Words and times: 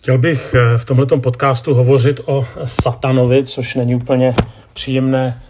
Chtěl 0.00 0.18
bych 0.18 0.54
eh, 0.54 0.78
v 0.78 0.84
tomto 0.84 1.18
podcastu 1.18 1.74
hovořit 1.74 2.20
o 2.26 2.46
satanovi, 2.64 3.44
což 3.44 3.74
není 3.74 3.94
úplně 3.94 4.34
příjemné 4.72 5.40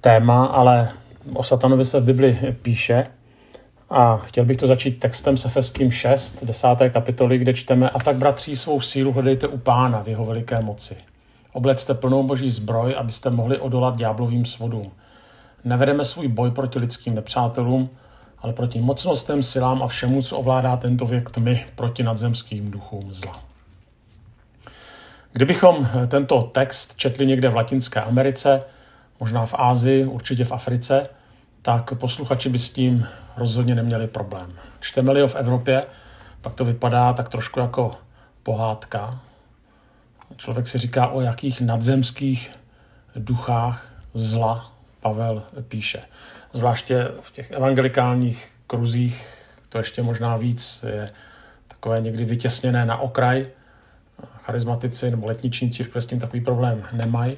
téma, 0.00 0.46
ale 0.46 0.88
o 1.34 1.44
satanovi 1.44 1.84
se 1.84 2.00
v 2.00 2.04
Bibli 2.04 2.38
píše. 2.62 3.06
A 3.90 4.16
chtěl 4.16 4.44
bych 4.44 4.56
to 4.56 4.66
začít 4.66 5.00
textem 5.00 5.36
s 5.36 5.46
Efeským 5.46 5.90
6, 5.90 6.44
10. 6.44 6.68
kapitoly, 6.90 7.38
kde 7.38 7.54
čteme 7.54 7.90
A 7.90 7.98
tak, 7.98 8.16
bratří, 8.16 8.56
svou 8.56 8.80
sílu 8.80 9.12
hledejte 9.12 9.46
u 9.48 9.58
pána 9.58 10.02
v 10.02 10.08
jeho 10.08 10.24
veliké 10.24 10.60
moci. 10.60 10.96
Oblecte 11.52 11.94
plnou 11.94 12.22
boží 12.22 12.50
zbroj, 12.50 12.94
abyste 12.98 13.30
mohli 13.30 13.58
odolat 13.58 13.96
ďáblovým 13.96 14.46
svodům. 14.46 14.92
Nevedeme 15.64 16.04
svůj 16.04 16.28
boj 16.28 16.50
proti 16.50 16.78
lidským 16.78 17.14
nepřátelům, 17.14 17.90
ale 18.38 18.52
proti 18.52 18.80
mocnostem, 18.80 19.42
silám 19.42 19.82
a 19.82 19.86
všemu, 19.86 20.22
co 20.22 20.38
ovládá 20.38 20.76
tento 20.76 21.06
věk 21.06 21.30
tmy, 21.30 21.66
proti 21.76 22.02
nadzemským 22.02 22.70
duchům 22.70 23.12
zla. 23.12 23.45
Kdybychom 25.36 25.88
tento 26.08 26.42
text 26.42 26.96
četli 26.96 27.26
někde 27.26 27.48
v 27.48 27.56
Latinské 27.56 28.00
Americe, 28.00 28.62
možná 29.20 29.46
v 29.46 29.54
Ázii, 29.58 30.04
určitě 30.04 30.44
v 30.44 30.52
Africe, 30.52 31.08
tak 31.62 31.94
posluchači 31.94 32.48
by 32.48 32.58
s 32.58 32.70
tím 32.70 33.06
rozhodně 33.36 33.74
neměli 33.74 34.06
problém. 34.06 34.52
Čteme-li 34.80 35.20
ho 35.20 35.28
v 35.28 35.36
Evropě, 35.36 35.82
pak 36.42 36.54
to 36.54 36.64
vypadá 36.64 37.12
tak 37.12 37.28
trošku 37.28 37.60
jako 37.60 37.94
pohádka. 38.42 39.20
Člověk 40.36 40.68
si 40.68 40.78
říká, 40.78 41.08
o 41.08 41.20
jakých 41.20 41.60
nadzemských 41.60 42.50
duchách 43.16 43.88
zla 44.14 44.72
Pavel 45.00 45.42
píše. 45.68 46.02
Zvláště 46.52 47.08
v 47.20 47.30
těch 47.30 47.50
evangelikálních 47.50 48.50
kruzích 48.66 49.26
to 49.68 49.78
ještě 49.78 50.02
možná 50.02 50.36
víc 50.36 50.84
je 50.88 51.10
takové 51.68 52.00
někdy 52.00 52.24
vytěsněné 52.24 52.86
na 52.86 52.96
okraj, 52.96 53.46
charizmatici 54.46 55.10
nebo 55.10 55.26
letniční 55.26 55.70
církve 55.70 56.00
s 56.00 56.06
tím 56.06 56.20
takový 56.20 56.40
problém 56.40 56.82
nemají. 56.92 57.36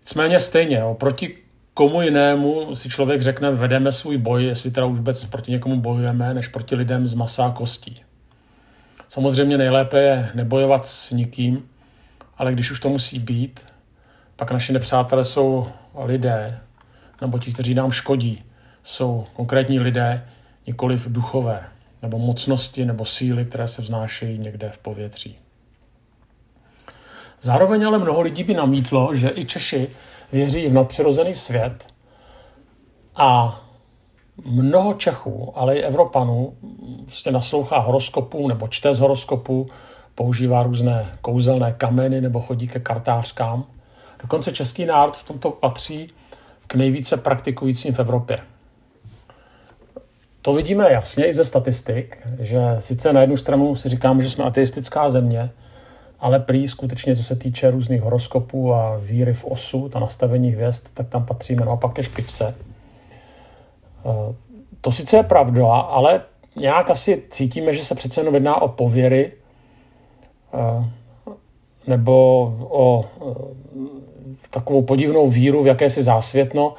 Nicméně 0.00 0.40
stejně, 0.40 0.76
jo, 0.78 0.94
proti 0.94 1.36
komu 1.74 2.02
jinému 2.02 2.76
si 2.76 2.88
člověk 2.88 3.22
řekne, 3.22 3.50
vedeme 3.50 3.92
svůj 3.92 4.18
boj, 4.18 4.44
jestli 4.44 4.70
teda 4.70 4.86
vůbec 4.86 5.24
proti 5.24 5.50
někomu 5.52 5.80
bojujeme, 5.80 6.34
než 6.34 6.48
proti 6.48 6.74
lidem 6.74 7.06
z 7.06 7.14
masa 7.14 7.46
a 7.46 7.50
kostí. 7.50 8.02
Samozřejmě 9.08 9.58
nejlépe 9.58 10.00
je 10.00 10.30
nebojovat 10.34 10.86
s 10.86 11.10
nikým, 11.10 11.68
ale 12.38 12.52
když 12.52 12.70
už 12.70 12.80
to 12.80 12.88
musí 12.88 13.18
být, 13.18 13.60
pak 14.36 14.50
naši 14.50 14.72
nepřátelé 14.72 15.24
jsou 15.24 15.66
lidé, 16.04 16.58
nebo 17.20 17.38
ti, 17.38 17.52
kteří 17.52 17.74
nám 17.74 17.92
škodí, 17.92 18.44
jsou 18.82 19.26
konkrétní 19.34 19.80
lidé, 19.80 20.24
nikoliv 20.66 21.08
duchové, 21.08 21.62
nebo 22.02 22.18
mocnosti, 22.18 22.84
nebo 22.84 23.04
síly, 23.04 23.44
které 23.44 23.68
se 23.68 23.82
vznášejí 23.82 24.38
někde 24.38 24.70
v 24.70 24.78
povětří. 24.78 25.39
Zároveň 27.40 27.86
ale 27.86 27.98
mnoho 27.98 28.20
lidí 28.20 28.44
by 28.44 28.54
namítlo, 28.54 29.14
že 29.14 29.32
i 29.34 29.44
Češi 29.44 29.88
věří 30.32 30.68
v 30.68 30.72
nadpřirozený 30.72 31.34
svět 31.34 31.86
a 33.16 33.60
mnoho 34.44 34.94
Čechů, 34.94 35.52
ale 35.54 35.76
i 35.76 35.82
Evropanů 35.82 36.54
prostě 37.04 37.30
naslouchá 37.30 37.78
horoskopům 37.78 38.48
nebo 38.48 38.68
čte 38.68 38.94
z 38.94 39.00
horoskopů, 39.00 39.68
používá 40.14 40.62
různé 40.62 41.06
kouzelné 41.20 41.72
kameny 41.72 42.20
nebo 42.20 42.40
chodí 42.40 42.68
ke 42.68 42.80
kartářkám. 42.80 43.64
Dokonce 44.22 44.52
český 44.52 44.84
národ 44.84 45.16
v 45.16 45.24
tomto 45.24 45.50
patří 45.50 46.08
k 46.66 46.74
nejvíce 46.74 47.16
praktikujícím 47.16 47.94
v 47.94 47.98
Evropě. 47.98 48.38
To 50.42 50.52
vidíme 50.52 50.92
jasně 50.92 51.26
i 51.26 51.34
ze 51.34 51.44
statistik, 51.44 52.28
že 52.38 52.60
sice 52.78 53.12
na 53.12 53.20
jednu 53.20 53.36
stranu 53.36 53.76
si 53.76 53.88
říkáme, 53.88 54.22
že 54.22 54.30
jsme 54.30 54.44
ateistická 54.44 55.08
země, 55.08 55.50
ale 56.20 56.38
prý 56.38 56.68
skutečně, 56.68 57.16
co 57.16 57.24
se 57.24 57.36
týče 57.36 57.70
různých 57.70 58.02
horoskopů 58.02 58.74
a 58.74 58.96
víry 58.96 59.34
v 59.34 59.44
osu, 59.44 59.90
a 59.94 59.98
nastavení 59.98 60.50
hvězd, 60.50 60.86
tak 60.94 61.08
tam 61.08 61.26
patříme 61.26 61.64
naopak 61.64 61.92
ke 61.92 62.02
špičce. 62.02 62.54
Eh, 64.04 64.34
to 64.80 64.92
sice 64.92 65.16
je 65.16 65.22
pravda, 65.22 65.66
ale 65.66 66.22
nějak 66.56 66.90
asi 66.90 67.22
cítíme, 67.30 67.74
že 67.74 67.84
se 67.84 67.94
přece 67.94 68.20
jenom 68.20 68.34
jedná 68.34 68.62
o 68.62 68.68
pověry 68.68 69.32
eh, 70.54 70.90
nebo 71.86 72.44
o 72.70 73.04
eh, 73.04 73.34
takovou 74.50 74.82
podivnou 74.82 75.30
víru 75.30 75.62
v 75.62 75.66
jakési 75.66 76.02
zásvětno, 76.02 76.74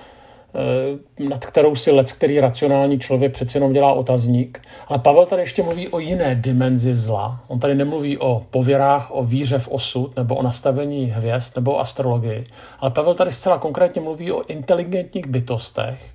nad 1.29 1.45
kterou 1.45 1.75
si 1.75 1.91
let, 1.91 2.11
který 2.11 2.39
racionální 2.39 2.99
člověk 2.99 3.33
přece 3.33 3.57
jenom 3.57 3.73
dělá 3.73 3.93
otazník. 3.93 4.61
Ale 4.87 4.99
Pavel 4.99 5.25
tady 5.25 5.41
ještě 5.41 5.63
mluví 5.63 5.87
o 5.87 5.99
jiné 5.99 6.35
dimenzi 6.35 6.93
zla. 6.93 7.43
On 7.47 7.59
tady 7.59 7.75
nemluví 7.75 8.17
o 8.17 8.45
pověrách, 8.51 9.07
o 9.11 9.23
víře 9.23 9.59
v 9.59 9.67
osud, 9.67 10.15
nebo 10.15 10.35
o 10.35 10.43
nastavení 10.43 11.05
hvězd, 11.05 11.55
nebo 11.55 11.73
o 11.73 11.79
astrologii. 11.79 12.45
Ale 12.79 12.91
Pavel 12.91 13.15
tady 13.15 13.31
zcela 13.31 13.57
konkrétně 13.57 14.01
mluví 14.01 14.31
o 14.31 14.47
inteligentních 14.47 15.27
bytostech, 15.27 16.05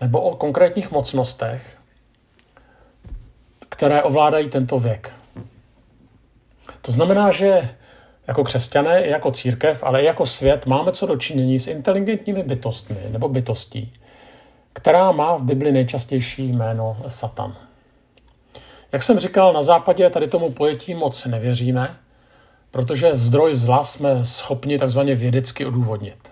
nebo 0.00 0.20
o 0.20 0.36
konkrétních 0.36 0.90
mocnostech, 0.90 1.76
které 3.68 4.02
ovládají 4.02 4.48
tento 4.48 4.78
věk. 4.78 5.12
To 6.82 6.92
znamená, 6.92 7.30
že 7.30 7.68
jako 8.26 8.44
křesťané, 8.44 9.04
i 9.04 9.10
jako 9.10 9.30
církev, 9.30 9.82
ale 9.82 10.02
i 10.02 10.04
jako 10.04 10.26
svět 10.26 10.66
máme 10.66 10.92
co 10.92 11.06
dočinění 11.06 11.58
s 11.58 11.68
inteligentními 11.68 12.42
bytostmi 12.42 12.96
nebo 13.10 13.28
bytostí, 13.28 13.92
která 14.72 15.12
má 15.12 15.36
v 15.36 15.42
Bibli 15.42 15.72
nejčastější 15.72 16.48
jméno 16.48 16.96
Satan. 17.08 17.56
Jak 18.92 19.02
jsem 19.02 19.18
říkal, 19.18 19.52
na 19.52 19.62
západě 19.62 20.10
tady 20.10 20.28
tomu 20.28 20.50
pojetí 20.50 20.94
moc 20.94 21.24
nevěříme, 21.26 21.96
protože 22.70 23.16
zdroj 23.16 23.54
zla 23.54 23.84
jsme 23.84 24.24
schopni 24.24 24.78
takzvaně 24.78 25.14
vědecky 25.14 25.66
odůvodnit. 25.66 26.30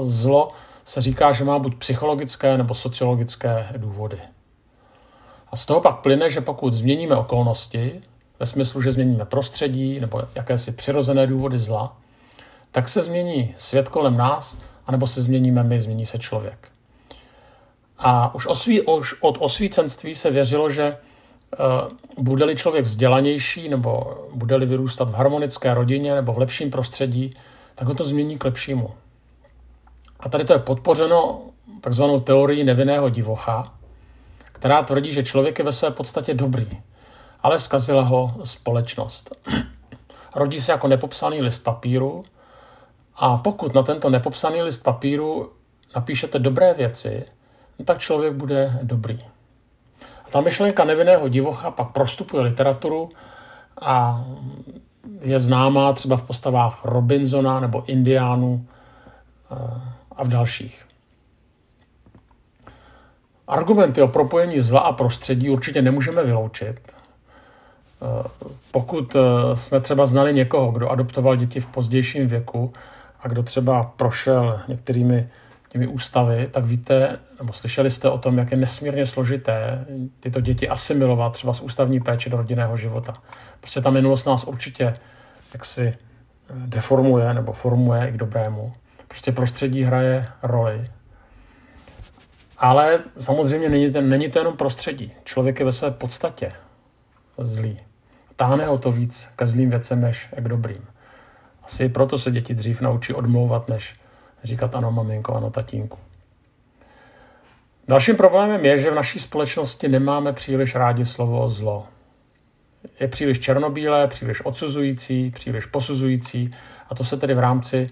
Zlo 0.00 0.52
se 0.84 1.00
říká, 1.00 1.32
že 1.32 1.44
má 1.44 1.58
buď 1.58 1.74
psychologické 1.78 2.58
nebo 2.58 2.74
sociologické 2.74 3.66
důvody. 3.76 4.18
A 5.52 5.56
z 5.56 5.66
toho 5.66 5.80
pak 5.80 5.96
plyne, 6.00 6.30
že 6.30 6.40
pokud 6.40 6.72
změníme 6.72 7.16
okolnosti, 7.16 8.02
ve 8.44 8.48
smyslu, 8.48 8.82
že 8.82 8.92
změníme 8.92 9.24
prostředí 9.24 10.00
nebo 10.00 10.22
jakési 10.34 10.72
přirozené 10.72 11.26
důvody 11.26 11.58
zla, 11.58 11.96
tak 12.72 12.88
se 12.88 13.02
změní 13.02 13.54
svět 13.56 13.88
kolem 13.88 14.16
nás, 14.16 14.58
anebo 14.86 15.06
se 15.06 15.22
změníme 15.22 15.62
my, 15.62 15.80
změní 15.80 16.06
se 16.06 16.18
člověk. 16.18 16.68
A 17.98 18.34
už, 18.34 18.46
osví, 18.46 18.82
už 18.82 19.14
od 19.20 19.36
osvícenství 19.40 20.14
se 20.14 20.30
věřilo, 20.30 20.70
že 20.70 20.96
uh, 20.96 22.24
bude-li 22.24 22.56
člověk 22.56 22.84
vzdělanější 22.84 23.68
nebo 23.68 24.18
bude-li 24.34 24.66
vyrůstat 24.66 25.10
v 25.10 25.14
harmonické 25.14 25.74
rodině 25.74 26.14
nebo 26.14 26.32
v 26.32 26.38
lepším 26.38 26.70
prostředí, 26.70 27.30
tak 27.74 27.88
ho 27.88 27.94
to 27.94 28.04
změní 28.04 28.38
k 28.38 28.44
lepšímu. 28.44 28.90
A 30.20 30.28
tady 30.28 30.44
to 30.44 30.52
je 30.52 30.58
podpořeno 30.58 31.40
takzvanou 31.80 32.20
teorií 32.20 32.64
nevinného 32.64 33.08
divocha, 33.08 33.74
která 34.52 34.82
tvrdí, 34.82 35.12
že 35.12 35.22
člověk 35.22 35.58
je 35.58 35.64
ve 35.64 35.72
své 35.72 35.90
podstatě 35.90 36.34
dobrý 36.34 36.68
ale 37.44 37.58
zkazila 37.58 38.02
ho 38.02 38.34
společnost. 38.44 39.48
Rodí 40.36 40.60
se 40.60 40.72
jako 40.72 40.88
nepopsaný 40.88 41.42
list 41.42 41.64
papíru 41.64 42.24
a 43.16 43.36
pokud 43.36 43.74
na 43.74 43.82
tento 43.82 44.10
nepopsaný 44.10 44.62
list 44.62 44.82
papíru 44.82 45.52
napíšete 45.96 46.38
dobré 46.38 46.74
věci, 46.74 47.24
no 47.78 47.84
tak 47.84 47.98
člověk 47.98 48.32
bude 48.32 48.78
dobrý. 48.82 49.18
A 50.26 50.30
ta 50.30 50.40
myšlenka 50.40 50.84
nevinného 50.84 51.28
divocha 51.28 51.70
pak 51.70 51.88
prostupuje 51.88 52.42
literaturu 52.42 53.08
a 53.80 54.24
je 55.20 55.38
známá 55.38 55.92
třeba 55.92 56.16
v 56.16 56.22
postavách 56.22 56.84
Robinsona 56.84 57.60
nebo 57.60 57.84
Indiánů 57.86 58.66
eh, 59.52 59.80
a 60.16 60.24
v 60.24 60.28
dalších. 60.28 60.86
Argumenty 63.46 64.02
o 64.02 64.08
propojení 64.08 64.60
zla 64.60 64.80
a 64.80 64.92
prostředí 64.92 65.50
určitě 65.50 65.82
nemůžeme 65.82 66.24
vyloučit, 66.24 66.94
pokud 68.70 69.16
eh, 69.16 69.56
jsme 69.56 69.80
třeba 69.80 70.06
znali 70.06 70.34
někoho, 70.34 70.72
kdo 70.72 70.90
adoptoval 70.90 71.36
děti 71.36 71.60
v 71.60 71.66
pozdějším 71.66 72.28
věku 72.28 72.72
a 73.20 73.28
kdo 73.28 73.42
třeba 73.42 73.92
prošel 73.96 74.60
některými 74.68 75.28
těmi 75.68 75.86
ústavy, 75.86 76.48
tak 76.50 76.64
víte, 76.64 77.18
nebo 77.38 77.52
slyšeli 77.52 77.90
jste 77.90 78.10
o 78.10 78.18
tom, 78.18 78.38
jak 78.38 78.50
je 78.50 78.56
nesmírně 78.56 79.06
složité 79.06 79.84
tyto 80.20 80.40
děti 80.40 80.68
asimilovat 80.68 81.32
třeba 81.32 81.52
z 81.52 81.60
ústavní 81.60 82.00
péče 82.00 82.30
do 82.30 82.36
rodinného 82.36 82.76
života. 82.76 83.14
Prostě 83.60 83.80
ta 83.80 83.90
minulost 83.90 84.24
nás 84.24 84.44
určitě 84.44 84.94
jaksi 85.54 85.82
eh, 85.82 85.94
deformuje 86.48 87.34
nebo 87.34 87.52
formuje 87.52 88.08
i 88.08 88.12
k 88.12 88.16
dobrému. 88.16 88.72
Prostě 89.08 89.32
prostředí 89.32 89.82
hraje 89.82 90.26
roli. 90.42 90.84
Ale 92.58 93.00
samozřejmě 93.16 93.68
není 93.68 93.92
to, 93.92 94.00
není 94.00 94.30
to 94.30 94.38
jenom 94.38 94.56
prostředí. 94.56 95.12
Člověk 95.24 95.58
je 95.58 95.64
ve 95.64 95.72
své 95.72 95.90
podstatě 95.90 96.52
zlý. 97.38 97.80
Táhne 98.36 98.66
ho 98.66 98.78
to 98.78 98.92
víc 98.92 99.28
ke 99.36 99.46
zlým 99.46 99.70
věcem 99.70 100.00
než 100.00 100.28
k 100.36 100.48
dobrým. 100.48 100.86
Asi 101.62 101.88
proto 101.88 102.18
se 102.18 102.30
děti 102.30 102.54
dřív 102.54 102.80
naučí 102.80 103.14
odmlouvat, 103.14 103.68
než 103.68 103.94
říkat 104.44 104.74
ano 104.74 104.92
maminko, 104.92 105.34
ano 105.34 105.50
tatínku. 105.50 105.98
Dalším 107.88 108.16
problémem 108.16 108.64
je, 108.64 108.78
že 108.78 108.90
v 108.90 108.94
naší 108.94 109.18
společnosti 109.18 109.88
nemáme 109.88 110.32
příliš 110.32 110.74
rádi 110.74 111.04
slovo 111.04 111.48
zlo. 111.48 111.86
je 113.00 113.08
příliš 113.08 113.40
černobílé, 113.40 114.06
příliš 114.06 114.40
odsuzující, 114.40 115.30
příliš 115.30 115.66
posuzující 115.66 116.50
a 116.88 116.94
to 116.94 117.04
se 117.04 117.16
tedy 117.16 117.34
v 117.34 117.38
rámci 117.38 117.90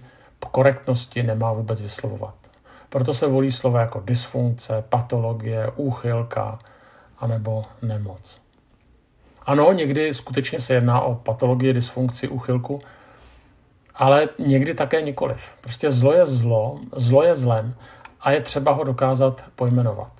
korektnosti 0.51 1.23
nemá 1.23 1.53
vůbec 1.53 1.81
vyslovovat. 1.81 2.35
Proto 2.89 3.13
se 3.13 3.27
volí 3.27 3.51
slova 3.51 3.79
jako 3.79 4.01
dysfunkce, 4.05 4.83
patologie, 4.89 5.71
úchylka 5.75 6.59
anebo 7.19 7.65
nemoc. 7.81 8.42
Ano, 9.45 9.73
někdy 9.73 10.13
skutečně 10.13 10.59
se 10.59 10.73
jedná 10.73 11.01
o 11.01 11.15
patologii, 11.15 11.73
dysfunkci, 11.73 12.27
úchylku, 12.27 12.79
ale 13.95 14.29
někdy 14.39 14.73
také 14.73 15.01
nikoliv. 15.01 15.41
Prostě 15.61 15.91
zlo 15.91 16.13
je 16.13 16.25
zlo, 16.25 16.79
zlo 16.95 17.23
je 17.23 17.35
zlem 17.35 17.75
a 18.21 18.31
je 18.31 18.41
třeba 18.41 18.71
ho 18.71 18.83
dokázat 18.83 19.45
pojmenovat. 19.55 20.11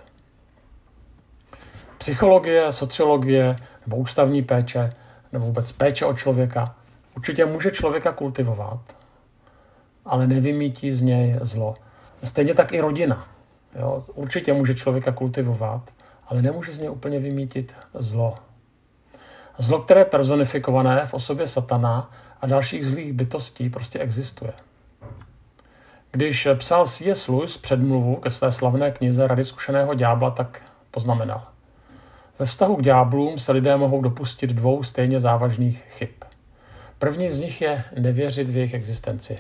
Psychologie, 1.97 2.71
sociologie 2.71 3.55
nebo 3.85 3.97
ústavní 3.97 4.41
péče 4.41 4.89
nebo 5.31 5.45
vůbec 5.45 5.71
péče 5.71 6.05
o 6.05 6.13
člověka 6.13 6.75
určitě 7.15 7.45
může 7.45 7.71
člověka 7.71 8.11
kultivovat, 8.11 8.79
ale 10.05 10.27
nevymítí 10.27 10.91
z 10.91 11.01
něj 11.01 11.39
zlo. 11.41 11.75
Stejně 12.23 12.53
tak 12.53 12.73
i 12.73 12.81
rodina. 12.81 13.27
Jo? 13.79 14.03
Určitě 14.13 14.53
může 14.53 14.75
člověka 14.75 15.11
kultivovat, 15.11 15.91
ale 16.27 16.41
nemůže 16.41 16.71
z 16.71 16.79
něj 16.79 16.89
úplně 16.89 17.19
vymítit 17.19 17.75
zlo. 17.93 18.35
Zlo, 19.57 19.79
které 19.79 20.01
je 20.01 20.05
personifikované 20.05 21.05
v 21.05 21.13
osobě 21.13 21.47
satana 21.47 22.11
a 22.41 22.47
dalších 22.47 22.85
zlých 22.85 23.13
bytostí, 23.13 23.69
prostě 23.69 23.99
existuje. 23.99 24.53
Když 26.11 26.47
psal 26.57 26.87
C.S. 26.87 27.27
Lewis 27.27 27.57
předmluvu 27.57 28.15
ke 28.15 28.29
své 28.29 28.51
slavné 28.51 28.91
knize 28.91 29.27
Rady 29.27 29.43
zkušeného 29.43 29.93
ďábla, 29.93 30.31
tak 30.31 30.61
poznamenal. 30.91 31.47
Ve 32.39 32.45
vztahu 32.45 32.75
k 32.75 32.81
ďáblům 32.81 33.37
se 33.37 33.51
lidé 33.51 33.77
mohou 33.77 34.01
dopustit 34.01 34.49
dvou 34.49 34.83
stejně 34.83 35.19
závažných 35.19 35.83
chyb. 35.89 36.09
První 36.99 37.31
z 37.31 37.39
nich 37.39 37.61
je 37.61 37.83
nevěřit 37.99 38.49
v 38.49 38.57
jejich 38.57 38.73
existenci. 38.73 39.37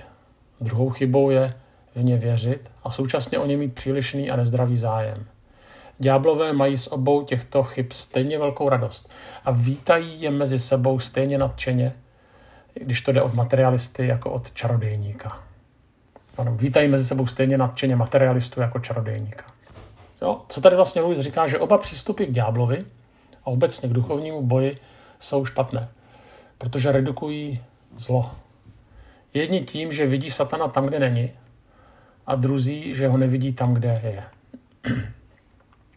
Druhou 0.61 0.89
chybou 0.89 1.29
je 1.29 1.53
v 1.95 2.03
ně 2.03 2.17
věřit 2.17 2.69
a 2.83 2.91
současně 2.91 3.39
o 3.39 3.45
ně 3.45 3.57
mít 3.57 3.73
přílišný 3.73 4.31
a 4.31 4.35
nezdravý 4.35 4.77
zájem. 4.77 5.25
Ďáblové 6.03 6.53
mají 6.53 6.77
s 6.77 6.91
obou 6.91 7.23
těchto 7.23 7.63
chyb 7.63 7.85
stejně 7.91 8.39
velkou 8.39 8.69
radost 8.69 9.11
a 9.45 9.51
vítají 9.51 10.21
je 10.21 10.31
mezi 10.31 10.59
sebou 10.59 10.99
stejně 10.99 11.37
nadšeně, 11.37 11.93
když 12.73 13.01
to 13.01 13.11
jde 13.11 13.21
od 13.21 13.33
materialisty 13.33 14.07
jako 14.07 14.31
od 14.31 14.51
čarodejníka. 14.51 15.43
Ano, 16.37 16.55
vítají 16.55 16.87
mezi 16.87 17.05
sebou 17.05 17.27
stejně 17.27 17.57
nadšeně 17.57 17.95
materialistu 17.95 18.61
jako 18.61 18.79
čarodejníka. 18.79 19.45
Jo, 20.21 20.41
co 20.49 20.61
tady 20.61 20.75
vlastně 20.75 21.01
Louis 21.01 21.19
říká, 21.19 21.47
že 21.47 21.59
oba 21.59 21.77
přístupy 21.77 22.25
k 22.25 22.31
ďáblovi 22.31 22.85
a 23.43 23.47
obecně 23.47 23.89
k 23.89 23.93
duchovnímu 23.93 24.41
boji 24.41 24.77
jsou 25.19 25.45
špatné, 25.45 25.89
protože 26.57 26.91
redukují 26.91 27.63
zlo. 27.97 28.31
Jedni 29.33 29.61
tím, 29.61 29.91
že 29.91 30.05
vidí 30.05 30.31
satana 30.31 30.67
tam, 30.67 30.85
kde 30.85 30.99
není, 30.99 31.31
a 32.27 32.35
druzí, 32.35 32.95
že 32.95 33.07
ho 33.07 33.17
nevidí 33.17 33.53
tam, 33.53 33.73
kde 33.73 34.01
je. 34.03 34.23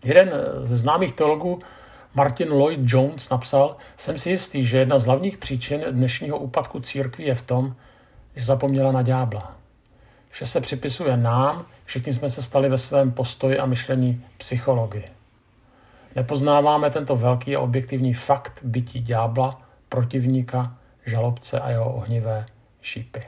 Jeden 0.04 0.31
ze 0.62 0.76
známých 0.76 1.12
teologů, 1.12 1.58
Martin 2.14 2.52
Lloyd 2.52 2.81
Jones, 2.82 3.28
napsal, 3.28 3.76
jsem 3.96 4.19
si 4.19 4.31
jistý, 4.31 4.64
že 4.64 4.78
jedna 4.78 4.98
z 4.98 5.06
hlavních 5.06 5.38
příčin 5.38 5.84
dnešního 5.90 6.38
úpadku 6.38 6.81
církví 6.81 7.25
je 7.25 7.34
v 7.34 7.43
tom, 7.43 7.76
že 8.37 8.44
zapomněla 8.44 8.93
na 8.93 9.02
ďábla. 9.02 9.56
Vše 10.31 10.46
se 10.46 10.60
připisuje 10.60 11.16
nám, 11.16 11.66
všichni 11.84 12.12
jsme 12.12 12.28
se 12.28 12.43
stali 12.43 12.69
ve 12.69 12.78
svém 12.78 13.12
postoji 13.12 13.58
a 13.58 13.66
myšlení 13.66 14.25
psychologii. 14.38 15.04
Nepoznáváme 16.14 16.90
tento 16.90 17.16
velký 17.16 17.56
a 17.56 17.60
objektivní 17.60 18.14
fakt 18.14 18.60
bytí 18.62 19.00
ďábla, 19.00 19.60
protivníka, 19.88 20.76
žalobce 21.06 21.60
a 21.60 21.70
jeho 21.70 21.93
ohnivé 21.94 22.46
šípy. 22.81 23.22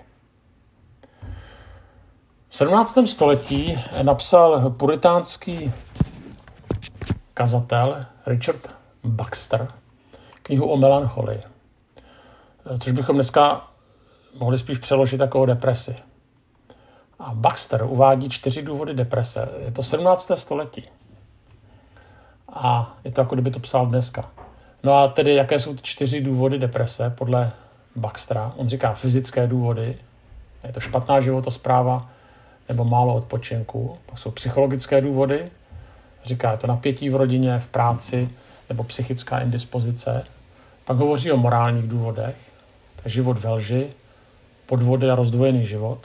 V 2.49 2.57
17. 2.57 2.99
století 3.07 3.79
napsal 4.03 4.71
puritánský 4.71 5.73
kazatel 7.39 8.05
Richard 8.27 8.71
Baxter 9.05 9.69
knihu 10.43 10.67
o 10.67 10.77
melancholii, 10.77 11.41
což 12.81 12.93
bychom 12.93 13.15
dneska 13.15 13.65
mohli 14.39 14.59
spíš 14.59 14.79
přeložit 14.79 15.21
jako 15.21 15.41
o 15.41 15.47
depresi. 15.47 15.97
A 17.19 17.35
Baxter 17.35 17.83
uvádí 17.85 18.29
čtyři 18.29 18.63
důvody 18.63 18.95
deprese. 18.95 19.49
Je 19.65 19.73
to 19.73 19.83
17. 19.83 20.31
století. 20.35 20.85
A 22.53 22.97
je 23.05 23.13
to 23.13 23.21
jako 23.21 23.35
kdyby 23.35 23.51
to 23.51 23.61
psal 23.61 23.87
dneska. 23.87 24.31
No 24.85 24.95
a 24.95 25.09
tedy 25.09 25.35
jaké 25.35 25.61
jsou 25.61 25.75
ty 25.75 25.83
čtyři 25.83 26.21
důvody 26.21 26.59
deprese 26.59 27.11
podle 27.11 27.53
Baxtera? 27.97 28.53
On 28.57 28.69
říká 28.69 28.95
fyzické 28.95 29.47
důvody, 29.47 29.99
je 30.65 30.73
to 30.73 30.81
špatná 30.81 31.21
životospráva 31.21 32.11
nebo 32.69 32.85
málo 32.85 33.15
odpočinku. 33.15 33.99
Pak 34.07 34.19
jsou 34.19 34.31
psychologické 34.31 35.01
důvody, 35.01 35.51
říká 36.29 36.53
je 36.53 36.59
to 36.59 36.67
napětí 36.67 37.11
v 37.11 37.17
rodině, 37.17 37.59
v 37.59 37.67
práci 37.67 38.29
nebo 38.69 38.85
psychická 38.85 39.41
indispozice. 39.41 40.25
Pak 40.85 40.97
hovoří 40.97 41.33
o 41.33 41.37
morálních 41.37 41.89
důvodech, 41.89 42.37
je 43.05 43.11
život 43.11 43.39
ve 43.39 43.51
lži, 43.51 43.91
podvody 44.67 45.11
a 45.11 45.15
rozdvojený 45.15 45.67
život. 45.67 45.99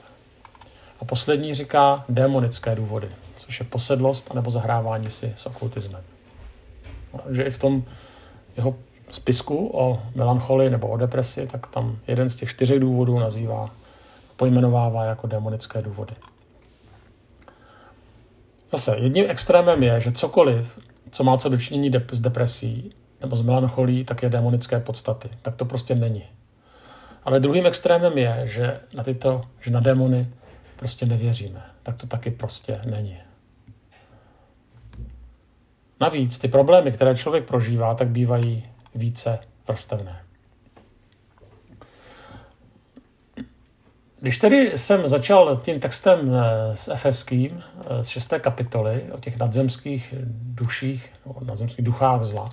A 1.02 1.06
poslední 1.06 1.54
říká 1.54 2.06
démonické 2.10 2.76
důvody, 2.76 3.10
což 3.36 3.60
je 3.60 3.66
posedlost 3.66 4.34
nebo 4.34 4.52
zahrávání 4.52 5.12
si 5.12 5.34
s 5.36 5.46
okultismem. 5.46 6.02
Takže 7.24 7.44
i 7.44 7.50
v 7.50 7.58
tom 7.58 7.84
jeho 8.58 8.76
spisku 9.12 9.72
o 9.74 10.02
melancholii 10.16 10.70
nebo 10.70 10.88
o 10.88 10.98
depresi, 10.98 11.48
tak 11.48 11.68
tam 11.68 11.98
jeden 12.08 12.30
z 12.30 12.36
těch 12.36 12.50
čtyřech 12.50 12.80
důvodů 12.80 13.20
nazývá, 13.20 13.70
pojmenovává 14.38 15.06
jako 15.06 15.28
démonické 15.28 15.82
důvody. 15.82 16.14
Zase 18.74 18.98
jedním 18.98 19.26
extrémem 19.30 19.84
je, 19.84 20.00
že 20.00 20.12
cokoliv, 20.12 20.80
co 21.12 21.24
má 21.24 21.38
co 21.38 21.50
dočinění 21.50 21.92
dep- 21.92 22.16
s 22.16 22.22
depresí 22.22 22.90
nebo 23.22 23.36
s 23.36 23.42
melancholí, 23.42 24.06
tak 24.06 24.24
je 24.24 24.30
démonické 24.30 24.80
podstaty. 24.80 25.30
Tak 25.42 25.56
to 25.56 25.66
prostě 25.66 25.96
není. 25.96 26.24
Ale 27.24 27.40
druhým 27.40 27.66
extrémem 27.66 28.18
je, 28.18 28.42
že 28.44 28.80
na 28.94 29.04
tyto, 29.04 29.42
že 29.60 29.72
na 29.72 29.80
démony 29.80 30.30
prostě 30.76 31.06
nevěříme. 31.06 31.62
Tak 31.84 31.98
to 31.98 32.08
taky 32.08 32.32
prostě 32.32 32.82
není. 32.86 33.18
Navíc 36.02 36.40
ty 36.40 36.48
problémy, 36.48 36.92
které 36.92 37.16
člověk 37.16 37.46
prožívá, 37.48 37.96
tak 37.96 38.08
bývají 38.08 38.64
více 38.96 39.40
vrstevné. 39.68 40.23
Když 44.24 44.38
tedy 44.38 44.78
jsem 44.78 45.08
začal 45.08 45.58
tím 45.58 45.80
textem 45.80 46.34
eh, 46.34 46.76
s 46.76 46.88
Efeským, 46.88 47.64
eh, 47.80 48.04
z 48.04 48.08
šesté 48.08 48.40
kapitoly, 48.40 49.04
o 49.12 49.20
těch 49.20 49.40
nadzemských 49.40 50.14
duších, 50.32 51.12
o 51.24 51.44
nadzemských 51.44 51.86
duchách 51.86 52.24
zla, 52.24 52.50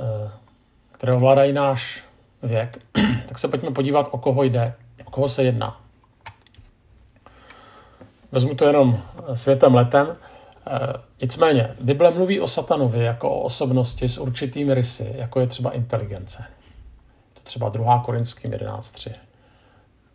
eh, 0.00 0.30
které 0.92 1.12
ovládají 1.12 1.52
náš 1.52 2.04
věk, 2.42 2.78
tak 3.28 3.38
se 3.38 3.48
pojďme 3.48 3.70
podívat, 3.70 4.08
o 4.10 4.18
koho 4.18 4.42
jde, 4.42 4.74
o 5.04 5.10
koho 5.10 5.28
se 5.28 5.42
jedná. 5.42 5.80
Vezmu 8.32 8.54
to 8.54 8.64
jenom 8.64 9.02
světem 9.34 9.74
letem. 9.74 10.16
Nicméně, 11.22 11.74
Bible 11.80 12.10
mluví 12.10 12.40
o 12.40 12.48
satanovi 12.48 13.04
jako 13.04 13.30
o 13.30 13.40
osobnosti 13.40 14.08
s 14.08 14.18
určitými 14.18 14.74
rysy, 14.74 15.14
jako 15.16 15.40
je 15.40 15.46
třeba 15.46 15.70
inteligence. 15.70 16.44
To 17.34 17.40
třeba 17.42 17.68
2. 17.68 17.98
Korinským 17.98 18.50
11.3 18.50 19.12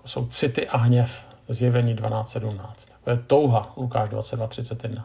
jsou 0.06 0.28
city 0.28 0.68
a 0.68 0.78
hněv, 0.78 1.26
zjevení 1.48 1.96
12.17. 1.96 2.62
To 3.04 3.10
je 3.10 3.18
touha, 3.18 3.74
Lukáš 3.78 4.10
22.31. 4.10 5.04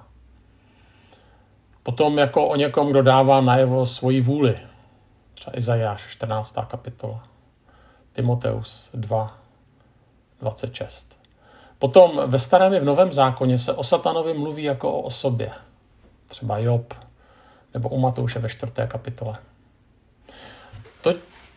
Potom 1.83 2.19
jako 2.19 2.49
o 2.49 2.57
někom, 2.57 2.91
kdo 2.91 3.03
dává 3.03 3.41
najevo 3.41 3.87
svoji 3.87 4.21
vůli. 4.21 4.59
Třeba 5.35 5.59
Izajáš 5.59 6.07
14. 6.11 6.57
kapitola. 6.69 7.23
Timoteus 8.13 8.91
2, 8.95 9.37
26. 10.41 11.17
Potom 11.79 12.21
ve 12.27 12.39
starém 12.39 12.75
i 12.75 12.81
v 12.81 12.85
novém 12.85 13.13
zákoně 13.13 13.59
se 13.59 13.73
o 13.73 13.85
satanovi 13.85 14.35
mluví 14.35 14.63
jako 14.63 14.93
o 14.93 15.01
osobě. 15.01 15.51
Třeba 16.29 16.59
Job 16.59 16.95
nebo 17.75 17.89
u 17.89 17.99
Matouše 17.99 18.39
ve 18.39 18.49
4. 18.49 18.73
kapitole. 18.89 19.39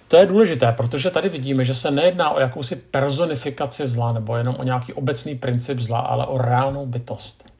To, 0.09 0.17
je 0.17 0.25
důležité, 0.25 0.71
protože 0.71 1.09
tady 1.09 1.29
vidíme, 1.29 1.65
že 1.65 1.73
se 1.73 1.91
nejedná 1.91 2.29
o 2.29 2.39
jakousi 2.39 2.75
personifikaci 2.75 3.87
zla 3.87 4.13
nebo 4.13 4.37
jenom 4.37 4.55
o 4.59 4.63
nějaký 4.63 4.93
obecný 4.93 5.35
princip 5.35 5.79
zla, 5.79 5.99
ale 5.99 6.25
o 6.25 6.37
reálnou 6.37 6.85
bytost. 6.85 7.51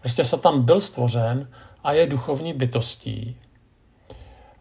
Prostě 0.00 0.24
Satan 0.24 0.62
byl 0.62 0.80
stvořen 0.80 1.48
a 1.84 1.92
je 1.92 2.06
duchovní 2.06 2.52
bytostí 2.52 3.36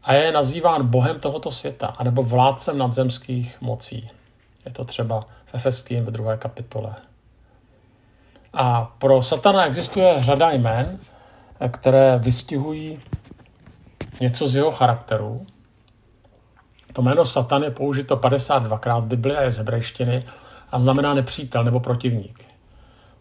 a 0.04 0.14
je 0.14 0.32
nazýván 0.32 0.88
bohem 0.88 1.20
tohoto 1.20 1.52
světa, 1.52 1.88
anebo 1.88 2.24
vládcem 2.24 2.78
nadzemských 2.78 3.62
mocí. 3.62 4.10
Je 4.66 4.72
to 4.72 4.86
třeba 4.86 5.22
v 5.46 5.56
Efeským 5.56 6.06
ve 6.06 6.12
druhé 6.12 6.38
kapitole. 6.38 6.96
A 8.54 8.96
pro 8.98 9.24
Satana 9.24 9.66
existuje 9.66 10.16
řada 10.20 10.52
jmén, 10.52 11.00
které 11.72 12.18
vystihují 12.18 13.00
něco 14.22 14.48
z 14.48 14.56
jeho 14.56 14.72
charakteru, 14.72 15.46
To 16.98 17.01
jméno 17.01 17.25
Satan 17.25 17.63
je 17.63 17.72
použito 17.72 18.16
52krát 18.16 19.01
v 19.01 19.06
Bibli 19.06 19.36
a 19.36 19.42
je 19.42 19.51
z 19.51 19.58
hebrejštiny 19.58 20.25
a 20.72 20.80
znamená 20.80 21.13
nepřítel 21.13 21.63
nebo 21.63 21.80
protivník. 21.80 22.46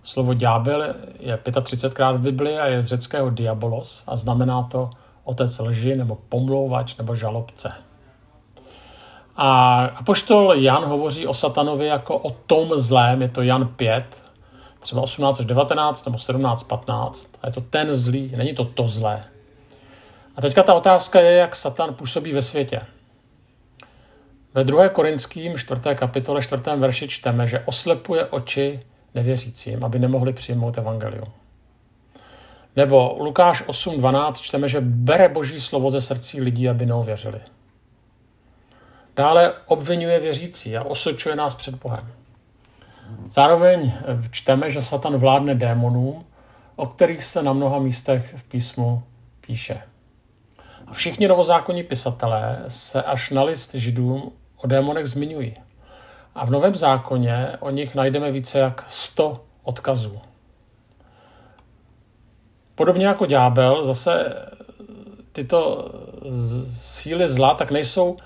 Slovo 0.04 0.34
ďábel 0.34 0.94
je 1.20 1.36
35krát 1.36 2.16
v 2.16 2.20
Bibli 2.20 2.58
a 2.58 2.66
je 2.66 2.82
z 2.82 2.86
řeckého 2.86 3.30
diabolos 3.30 4.04
a 4.06 4.16
znamená 4.16 4.62
to 4.62 4.90
otec 5.24 5.58
lži 5.58 5.96
nebo 5.96 6.18
pomlouvač 6.28 6.96
nebo 6.96 7.14
žalobce. 7.14 7.72
A 9.36 9.76
apoštol 9.84 10.54
Jan 10.54 10.84
hovoří 10.84 11.26
o 11.26 11.34
satanovi 11.34 11.86
jako 11.86 12.18
o 12.18 12.30
tom 12.30 12.70
zlém, 12.76 13.22
je 13.22 13.28
to 13.28 13.42
Jan 13.42 13.68
5, 13.68 14.04
třeba 14.80 15.02
18 15.02 15.40
až 15.40 15.46
19 15.46 16.06
nebo 16.06 16.18
17, 16.18 16.62
15. 16.62 17.28
A 17.42 17.46
je 17.46 17.52
to 17.52 17.60
ten 17.60 17.94
zlý, 17.94 18.32
není 18.36 18.54
to 18.54 18.64
to 18.64 18.88
zlé. 18.88 19.24
A 20.36 20.40
teďka 20.40 20.62
ta 20.62 20.74
otázka 20.74 21.20
je, 21.20 21.32
jak 21.32 21.56
Satan 21.56 21.94
působí 21.94 22.32
ve 22.32 22.42
světě. 22.42 22.80
Ve 24.56 24.64
2. 24.64 24.88
Korinským 24.88 25.58
4. 25.58 25.80
kapitole 25.94 26.42
4. 26.42 26.62
verši 26.76 27.08
čteme, 27.08 27.46
že 27.46 27.62
oslepuje 27.64 28.26
oči 28.26 28.80
nevěřícím, 29.14 29.84
aby 29.84 29.98
nemohli 29.98 30.32
přijmout 30.32 30.78
evangelium. 30.78 31.32
Nebo 32.76 33.16
Lukáš 33.20 33.62
8.12 33.66 34.32
čteme, 34.32 34.68
že 34.68 34.80
bere 34.80 35.28
boží 35.28 35.60
slovo 35.60 35.90
ze 35.90 36.00
srdcí 36.00 36.40
lidí, 36.40 36.68
aby 36.68 36.86
neuvěřili. 36.86 37.40
Dále 39.16 39.54
obvinuje 39.66 40.20
věřící 40.20 40.76
a 40.76 40.84
osočuje 40.84 41.36
nás 41.36 41.54
před 41.54 41.74
Bohem. 41.74 42.12
Zároveň 43.28 43.92
čteme, 44.30 44.70
že 44.70 44.82
Satan 44.82 45.16
vládne 45.16 45.54
démonům, 45.54 46.24
o 46.76 46.86
kterých 46.86 47.24
se 47.24 47.42
na 47.42 47.52
mnoha 47.52 47.78
místech 47.78 48.34
v 48.36 48.42
písmu 48.42 49.02
píše. 49.40 49.82
A 50.86 50.92
všichni 50.92 51.28
novozákonní 51.28 51.82
pisatelé 51.82 52.64
se 52.68 53.02
až 53.02 53.30
na 53.30 53.42
list 53.42 53.74
židům 53.74 54.32
o 54.56 54.66
démonech 54.66 55.06
zmiňují. 55.06 55.56
A 56.34 56.46
v 56.46 56.50
Novém 56.50 56.76
zákoně 56.76 57.56
o 57.60 57.70
nich 57.70 57.94
najdeme 57.94 58.30
více 58.30 58.58
jak 58.58 58.84
100 58.88 59.44
odkazů. 59.62 60.20
Podobně 62.74 63.06
jako 63.06 63.26
ďábel, 63.26 63.84
zase 63.84 64.34
tyto 65.32 65.90
síly 66.74 67.28
zla 67.28 67.54
tak 67.54 67.70
nejsou 67.70 68.16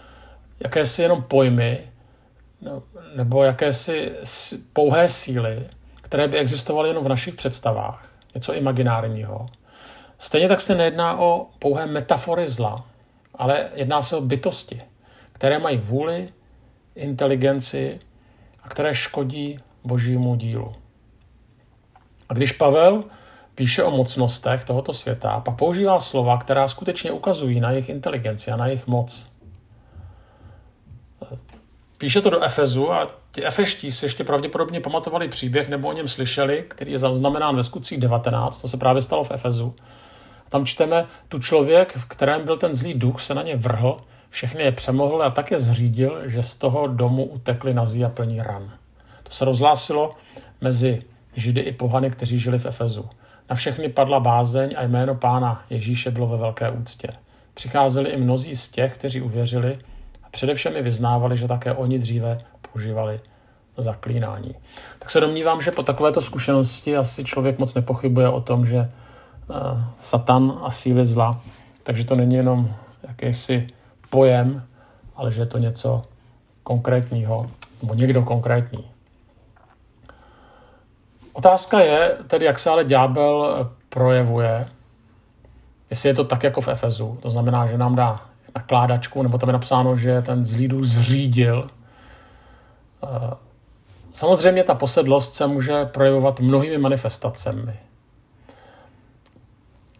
jakési 0.61 1.03
jenom 1.03 1.23
pojmy 1.23 1.91
no, 2.61 2.83
nebo 3.17 3.43
jakési 3.43 4.13
pouhé 4.73 5.09
síly, 5.09 5.69
které 6.03 6.29
by 6.29 6.39
existovaly 6.39 6.89
jenom 6.89 7.05
v 7.05 7.09
našich 7.09 7.35
představách, 7.35 8.09
něco 8.35 8.55
imaginárního. 8.55 9.47
Stejně 10.19 10.49
tak 10.49 10.61
se 10.61 10.75
nejedná 10.75 11.21
o 11.21 11.47
pouhé 11.59 11.87
metafory 11.87 12.49
zla, 12.49 12.85
ale 13.35 13.69
jedná 13.75 14.03
se 14.03 14.17
o 14.17 14.21
bytosti, 14.21 14.83
které 15.41 15.59
mají 15.59 15.77
vůli, 15.77 16.29
inteligenci 16.95 17.99
a 18.63 18.69
které 18.69 18.95
škodí 18.95 19.59
božímu 19.85 20.37
dílu. 20.37 20.73
A 22.29 22.35
když 22.35 22.53
Pavel 22.53 23.05
píše 23.55 23.83
o 23.83 23.91
mocnostech 23.91 24.65
tohoto 24.65 24.93
světa, 24.93 25.41
pak 25.41 25.57
používá 25.57 26.01
slova, 26.01 26.39
která 26.39 26.69
skutečně 26.69 27.13
ukazují 27.13 27.61
na 27.61 27.71
jejich 27.71 27.89
inteligenci 27.89 28.51
a 28.51 28.57
na 28.57 28.67
jejich 28.67 28.87
moc. 28.87 29.33
Píše 31.99 32.21
to 32.21 32.31
do 32.31 32.43
Efezu 32.43 32.93
a 32.93 33.11
ti 33.31 33.45
efeští 33.45 33.93
si 33.93 34.05
ještě 34.05 34.25
pravděpodobně 34.25 34.81
pamatovali 34.81 35.29
příběh 35.29 35.69
nebo 35.69 35.89
o 35.89 35.93
něm 35.93 36.09
slyšeli, 36.09 36.65
který 36.69 36.93
je 36.93 36.99
zaznamenán 36.99 37.57
ve 37.57 37.63
skutcích 37.63 37.99
19, 37.99 38.61
to 38.61 38.69
se 38.69 38.77
právě 38.77 39.03
stalo 39.03 39.25
v 39.25 39.31
Efezu. 39.31 39.75
Tam 40.49 40.67
čteme, 40.67 41.07
tu 41.29 41.39
člověk, 41.39 41.97
v 41.97 42.05
kterém 42.05 42.45
byl 42.45 42.57
ten 42.57 42.75
zlý 42.75 42.95
duch, 42.95 43.21
se 43.21 43.35
na 43.35 43.43
ně 43.43 43.57
vrhl, 43.57 44.01
všechny 44.31 44.63
je 44.63 44.73
přemohl 44.73 45.23
a 45.23 45.31
tak 45.31 45.51
je 45.51 45.61
zřídil, 45.61 46.29
že 46.31 46.43
z 46.43 46.55
toho 46.55 46.87
domu 46.87 47.25
utekli 47.25 47.75
nazí 47.75 48.05
a 48.05 48.09
plní 48.09 48.43
ran. 48.43 48.73
To 49.23 49.33
se 49.33 49.45
rozhlásilo 49.45 50.11
mezi 50.61 51.01
Židy 51.37 51.61
i 51.61 51.73
pohany, 51.73 52.11
kteří 52.11 52.39
žili 52.39 52.59
v 52.59 52.67
Efezu. 52.67 53.09
Na 53.51 53.57
všechny 53.57 53.89
padla 53.89 54.21
bázeň 54.21 54.75
a 54.77 54.83
jméno 54.83 55.15
pána 55.15 55.63
Ježíše 55.71 56.11
bylo 56.11 56.27
ve 56.27 56.37
velké 56.37 56.71
úctě. 56.71 57.09
Přicházeli 57.55 58.11
i 58.11 58.17
mnozí 58.17 58.57
z 58.57 58.69
těch, 58.69 58.95
kteří 58.95 59.21
uvěřili 59.21 59.79
a 60.23 60.29
především 60.31 60.77
i 60.77 60.83
vyznávali, 60.83 61.37
že 61.37 61.49
také 61.49 61.73
oni 61.73 61.99
dříve 61.99 62.39
používali 62.73 63.21
zaklínání. 63.77 64.55
Tak 64.99 65.11
se 65.11 65.21
domnívám, 65.21 65.63
že 65.63 65.71
po 65.71 65.83
takovéto 65.83 66.21
zkušenosti 66.21 66.97
asi 66.97 67.25
člověk 67.25 67.59
moc 67.59 67.75
nepochybuje 67.75 68.29
o 68.29 68.41
tom, 68.41 68.67
že 68.67 68.79
uh, 68.79 69.57
Satan 69.99 70.59
a 70.63 70.71
síly 70.71 71.05
zla, 71.05 71.41
takže 71.83 72.05
to 72.05 72.15
není 72.15 72.35
jenom 72.35 72.75
jakýsi 73.09 73.67
pojem, 74.11 74.63
ale 75.17 75.33
že 75.33 75.43
je 75.43 75.47
to 75.47 75.59
něco 75.59 76.03
konkrétního, 76.63 77.51
nebo 77.83 77.95
někdo 77.95 78.23
konkrétní. 78.23 78.85
Otázka 81.33 81.79
je 81.81 82.17
tedy, 82.27 82.45
jak 82.45 82.59
se 82.59 82.71
ale 82.71 82.85
ďábel 82.85 83.69
projevuje, 83.89 84.67
jestli 85.91 86.09
je 86.09 86.15
to 86.15 86.25
tak 86.25 86.43
jako 86.43 86.61
v 86.61 86.69
Efezu, 86.69 87.19
to 87.23 87.31
znamená, 87.31 87.67
že 87.67 87.79
nám 87.79 87.97
dá 87.97 88.21
nakládačku, 88.55 89.23
nebo 89.23 89.39
tam 89.39 89.49
je 89.49 89.53
napsáno, 89.53 89.97
že 89.97 90.23
ten 90.23 90.47
zlý 90.47 90.69
duch 90.69 90.85
zřídil. 90.85 91.69
Eh, 93.05 93.35
samozřejmě 94.15 94.65
ta 94.65 94.75
posedlost 94.75 95.35
se 95.35 95.47
může 95.47 95.85
projevovat 95.85 96.41
mnohými 96.41 96.79
manifestacemi. 96.79 97.77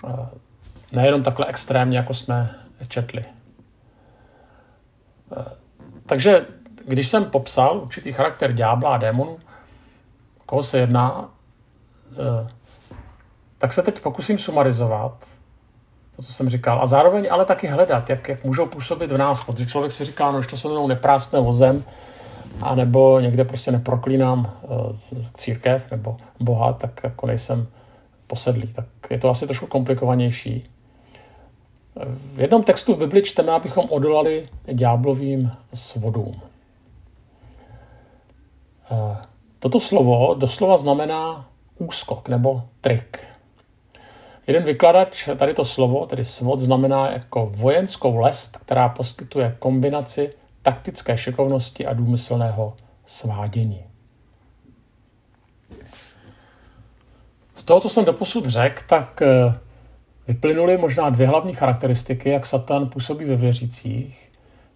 Eh, 0.09 0.27
nejenom 0.93 1.23
takhle 1.23 1.47
extrémně, 1.47 1.99
jako 1.99 2.15
jsme 2.15 2.51
četli. 2.89 3.25
Eh, 6.11 6.15
takže 6.15 6.47
když 6.87 7.09
jsem 7.09 7.25
popsal 7.25 7.79
určitý 7.79 8.13
charakter 8.13 8.53
ďábla 8.53 8.95
a 8.95 8.99
démonu, 8.99 9.39
koho 10.47 10.63
se 10.63 10.79
jedná, 10.79 11.31
eh, 12.13 12.49
tak 13.59 13.73
se 13.73 13.83
teď 13.83 14.01
pokusím 14.01 14.39
sumarizovat 14.39 15.13
to, 16.17 16.23
co 16.23 16.33
jsem 16.33 16.49
říkal. 16.49 16.83
A 16.83 16.87
zároveň 16.87 17.29
ale 17.31 17.45
taky 17.45 17.67
hledat, 17.67 18.11
jak, 18.11 18.29
jak 18.29 18.45
můžou 18.45 18.67
působit 18.67 19.13
v 19.13 19.19
nás. 19.19 19.45
Protože 19.45 19.67
člověk 19.67 19.93
si 19.93 20.05
říká, 20.05 20.31
no, 20.31 20.43
že 20.43 20.49
to 20.49 20.57
se 20.57 20.69
mnou 20.69 20.89
nepráskne 20.89 21.41
vozem, 21.41 21.85
a 22.61 22.75
nebo 22.75 23.21
někde 23.21 23.45
prostě 23.45 23.73
neproklínám 23.73 24.53
uh, 24.63 24.97
církev 25.35 25.91
nebo 25.91 26.17
Boha, 26.41 26.73
tak 26.73 27.01
jako 27.05 27.27
nejsem 27.27 27.67
posedlý. 28.27 28.73
Tak 28.73 28.87
je 29.11 29.19
to 29.19 29.31
asi 29.31 29.47
trošku 29.47 29.67
komplikovanější. 29.67 30.65
V 32.07 32.41
jednom 32.41 32.63
textu 32.63 32.95
v 32.95 32.99
Bibli 32.99 33.23
čteme, 33.23 33.53
abychom 33.53 33.87
odolali 33.91 34.49
ďáblovým 34.73 35.51
svodům. 35.75 36.35
Uh, 38.91 39.17
Toto 39.61 39.81
slovo 39.81 40.35
doslova 40.35 40.77
znamená 40.77 41.45
úskok 41.79 42.29
nebo 42.29 42.63
trik. 42.81 43.27
Jeden 44.47 44.65
vykladač 44.65 45.29
tady 45.37 45.55
to 45.55 45.65
slovo, 45.65 46.07
tedy 46.07 46.25
svod, 46.25 46.61
znamená 46.61 47.11
jako 47.11 47.53
vojenskou 47.55 48.17
lest, 48.17 48.57
která 48.57 48.89
poskytuje 48.89 49.57
kombinaci 49.59 50.33
taktické 50.63 51.19
šikovnosti 51.19 51.87
a 51.87 51.93
důmyslného 51.93 52.77
svádění. 53.07 53.85
Z 57.55 57.65
toho, 57.65 57.81
co 57.81 57.89
jsem 57.89 58.05
doposud 58.05 58.47
řekl, 58.47 58.83
tak 58.89 59.23
eh, 59.23 59.55
vyplynuly 60.31 60.79
možná 60.79 61.11
dvě 61.11 61.27
hlavní 61.27 61.55
charakteristiky, 61.55 62.31
jak 62.31 62.47
Satan 62.47 62.89
působí 62.89 63.25
ve 63.25 63.37
věřících. 63.37 64.31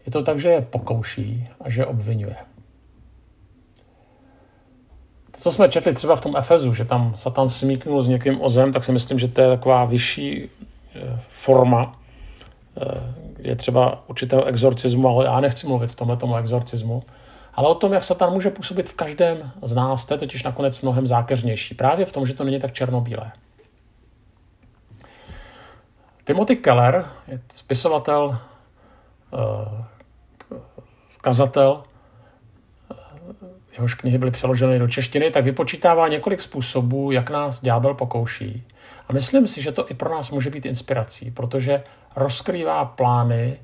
Je 0.07 0.13
to 0.13 0.23
tak, 0.23 0.39
že 0.39 0.49
je 0.49 0.61
pokouší 0.61 1.49
a 1.61 1.71
že 1.71 1.87
obvinuje 1.87 2.37
co 5.45 5.53
jsme 5.53 5.69
četli 5.69 5.95
třeba 5.95 6.17
v 6.17 6.21
tom 6.21 6.37
Efezu, 6.37 6.75
že 6.75 6.85
tam 6.85 7.13
Satan 7.17 7.49
smíknul 7.49 8.03
s 8.03 8.09
někým 8.09 8.43
o 8.43 8.49
zem, 8.49 8.73
tak 8.73 8.85
si 8.85 8.93
myslím, 8.93 9.19
že 9.19 9.29
to 9.29 9.41
je 9.41 9.49
taková 9.49 9.85
vyšší 9.85 10.49
eh, 10.95 11.21
forma. 11.29 11.93
Eh, 12.83 13.15
je 13.39 13.57
třeba 13.57 14.05
určitého 14.07 14.45
exorcismu, 14.45 15.09
ale 15.09 15.25
já 15.25 15.41
nechci 15.41 15.67
mluvit 15.67 15.91
o 15.91 15.95
tomhle 15.95 16.17
tomu 16.17 16.37
exorcismu, 16.37 17.03
ale 17.55 17.69
o 17.69 17.75
tom, 17.75 17.93
jak 17.93 18.05
Satan 18.05 18.33
může 18.33 18.51
působit 18.51 18.89
v 18.89 18.95
každém 18.95 19.53
z 19.63 19.75
nás, 19.75 20.07
to 20.07 20.15
je 20.15 20.19
totiž 20.19 20.43
nakonec 20.43 20.81
mnohem 20.81 21.07
zákeřnější. 21.07 21.75
Právě 21.75 22.07
v 22.07 22.13
tom, 22.13 22.27
že 22.27 22.35
to 22.35 22.45
není 22.45 22.61
tak 22.61 22.73
černobílé. 22.73 23.33
Timothy 26.25 26.57
Keller 26.57 27.07
je 27.29 27.41
spisovatel, 27.55 28.39
eh, 29.33 29.85
kazatel, 31.21 31.83
jehož 33.73 33.95
knihy 33.95 34.19
byly 34.19 34.31
přeloženy 34.31 34.79
do 34.79 34.89
češtiny, 34.89 35.31
tak 35.31 35.45
vypočítává 35.45 36.09
několik 36.09 36.41
způsobů, 36.41 37.13
jak 37.13 37.31
nás 37.31 37.61
ďábel 37.61 37.95
pokouší. 37.95 38.65
A 39.09 39.13
myslím 39.13 39.49
si, 39.49 39.63
že 39.63 39.73
to 39.73 39.91
i 39.91 39.95
pro 39.95 40.11
nás 40.11 40.31
může 40.31 40.51
být 40.51 40.67
inspirací, 40.67 41.31
protože 41.31 41.83
rozkrývá 42.17 42.85
plány, 42.85 43.59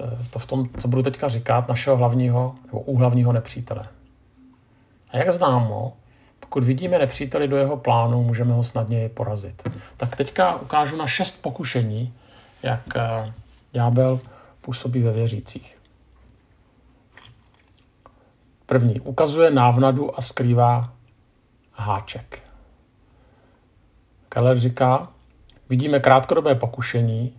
eh, 0.00 0.18
to 0.30 0.38
v 0.38 0.46
tom, 0.46 0.68
co 0.78 0.88
budu 0.88 1.02
teďka 1.02 1.28
říkat, 1.28 1.68
našeho 1.68 1.96
hlavního 1.96 2.54
nebo 2.66 2.80
úhlavního 2.80 3.32
nepřítele. 3.32 3.88
A 5.10 5.16
jak 5.16 5.32
známo, 5.32 5.96
pokud 6.40 6.64
vidíme 6.64 6.98
nepříteli 6.98 7.48
do 7.48 7.56
jeho 7.56 7.76
plánu, 7.76 8.22
můžeme 8.22 8.52
ho 8.52 8.64
snadněji 8.64 9.08
porazit. 9.08 9.68
Tak 9.96 10.16
teďka 10.16 10.56
ukážu 10.56 10.96
na 10.96 11.06
šest 11.06 11.42
pokušení, 11.42 12.14
jak 12.62 12.96
eh, 12.96 13.32
ďábel 13.72 14.20
působí 14.60 15.02
ve 15.02 15.12
věřících. 15.12 15.78
První, 18.66 19.00
ukazuje 19.00 19.50
návnadu 19.50 20.18
a 20.18 20.22
skrývá 20.22 20.92
háček. 21.72 22.42
Keller 24.28 24.58
říká, 24.58 25.08
vidíme 25.68 26.00
krátkodobé 26.00 26.54
pokušení, 26.54 27.34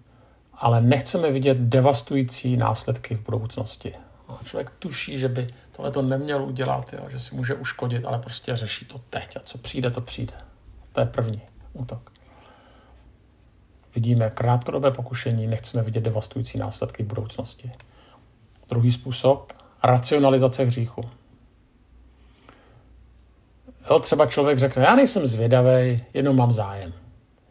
ale 0.54 0.82
nechceme 0.82 1.32
vidět 1.32 1.58
devastující 1.58 2.58
následky 2.58 3.16
v 3.16 3.26
budoucnosti. 3.26 3.94
A 4.28 4.40
člověk 4.46 4.70
tuší, 4.80 5.18
že 5.18 5.28
by 5.28 5.48
tohle 5.80 5.92
to 5.92 6.02
neměl 6.02 6.44
udělat, 6.44 6.94
jo, 6.94 7.10
že 7.10 7.20
si 7.20 7.36
může 7.36 7.56
uškodit, 7.56 8.06
ale 8.06 8.20
prostě 8.20 8.56
řeší 8.56 8.86
to 8.86 9.02
teď 9.10 9.38
a 9.38 9.40
co 9.44 9.58
přijde, 9.58 9.92
to 9.92 10.02
přijde. 10.02 10.34
To 10.94 11.00
je 11.00 11.06
první 11.06 11.42
útok. 11.74 12.12
Vidíme 13.96 14.30
krátkodobé 14.30 14.92
pokušení, 14.92 15.48
nechceme 15.48 15.84
vidět 15.84 16.02
devastující 16.02 16.58
následky 16.58 17.04
v 17.04 17.08
budoucnosti. 17.08 17.72
Druhý 18.70 18.92
způsob, 18.92 19.54
racionalizace 19.84 20.64
hříchu. 20.64 21.02
Jo, 23.90 24.00
třeba 24.00 24.26
člověk 24.26 24.60
řekne, 24.60 24.84
já 24.84 24.96
nejsem 24.96 25.28
zvědavý, 25.28 26.04
jenom 26.14 26.36
mám 26.36 26.54
zájem. 26.54 26.94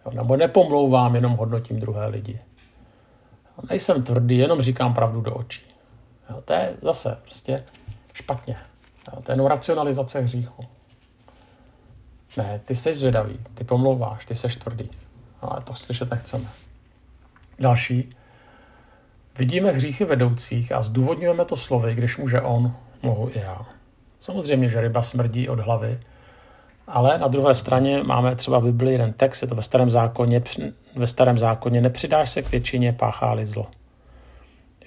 Jo, 0.06 0.12
nebo 0.12 0.36
nepomlouvám, 0.36 1.14
jenom 1.14 1.32
hodnotím 1.32 1.80
druhé 1.80 2.06
lidi. 2.06 2.40
Jo, 3.46 3.64
nejsem 3.70 4.02
tvrdý, 4.02 4.38
jenom 4.38 4.60
říkám 4.60 4.94
pravdu 4.94 5.20
do 5.20 5.34
očí. 5.34 5.62
Jo, 6.30 6.42
to 6.44 6.52
je 6.52 6.76
zase 6.82 7.18
prostě 7.22 7.64
špatně. 8.18 8.56
To 9.04 9.32
je 9.32 9.32
jenom 9.32 9.46
racionalizace 9.46 10.20
hříchu. 10.20 10.64
Ne, 12.36 12.60
ty 12.64 12.74
jsi 12.74 12.94
zvědavý, 12.94 13.38
ty 13.54 13.64
pomlouváš, 13.64 14.26
ty 14.26 14.34
jsi 14.34 14.48
tvrdý. 14.48 14.90
Ale 15.40 15.60
to 15.64 15.74
slyšet 15.74 16.10
nechceme. 16.10 16.44
Další. 17.58 18.08
Vidíme 19.38 19.70
hříchy 19.70 20.04
vedoucích 20.04 20.72
a 20.72 20.82
zdůvodňujeme 20.82 21.44
to 21.44 21.56
slovy, 21.56 21.94
když 21.94 22.16
může 22.16 22.40
on, 22.40 22.76
mohu 23.02 23.30
i 23.34 23.38
já. 23.38 23.66
Samozřejmě, 24.20 24.68
že 24.68 24.80
ryba 24.80 25.02
smrdí 25.02 25.48
od 25.48 25.60
hlavy, 25.60 26.00
ale 26.86 27.18
na 27.18 27.28
druhé 27.28 27.54
straně 27.54 28.02
máme 28.02 28.36
třeba 28.36 28.58
v 28.58 28.64
Bibli 28.64 28.92
jeden 28.92 29.12
text, 29.12 29.42
je 29.42 29.48
to 29.48 29.54
ve 29.54 29.62
starém 29.62 29.90
zákoně, 29.90 30.42
ve 30.96 31.06
starém 31.06 31.38
zákoně 31.38 31.80
nepřidáš 31.80 32.30
se 32.30 32.42
k 32.42 32.50
většině, 32.50 32.92
páchá 32.92 33.36
zlo. 33.42 33.66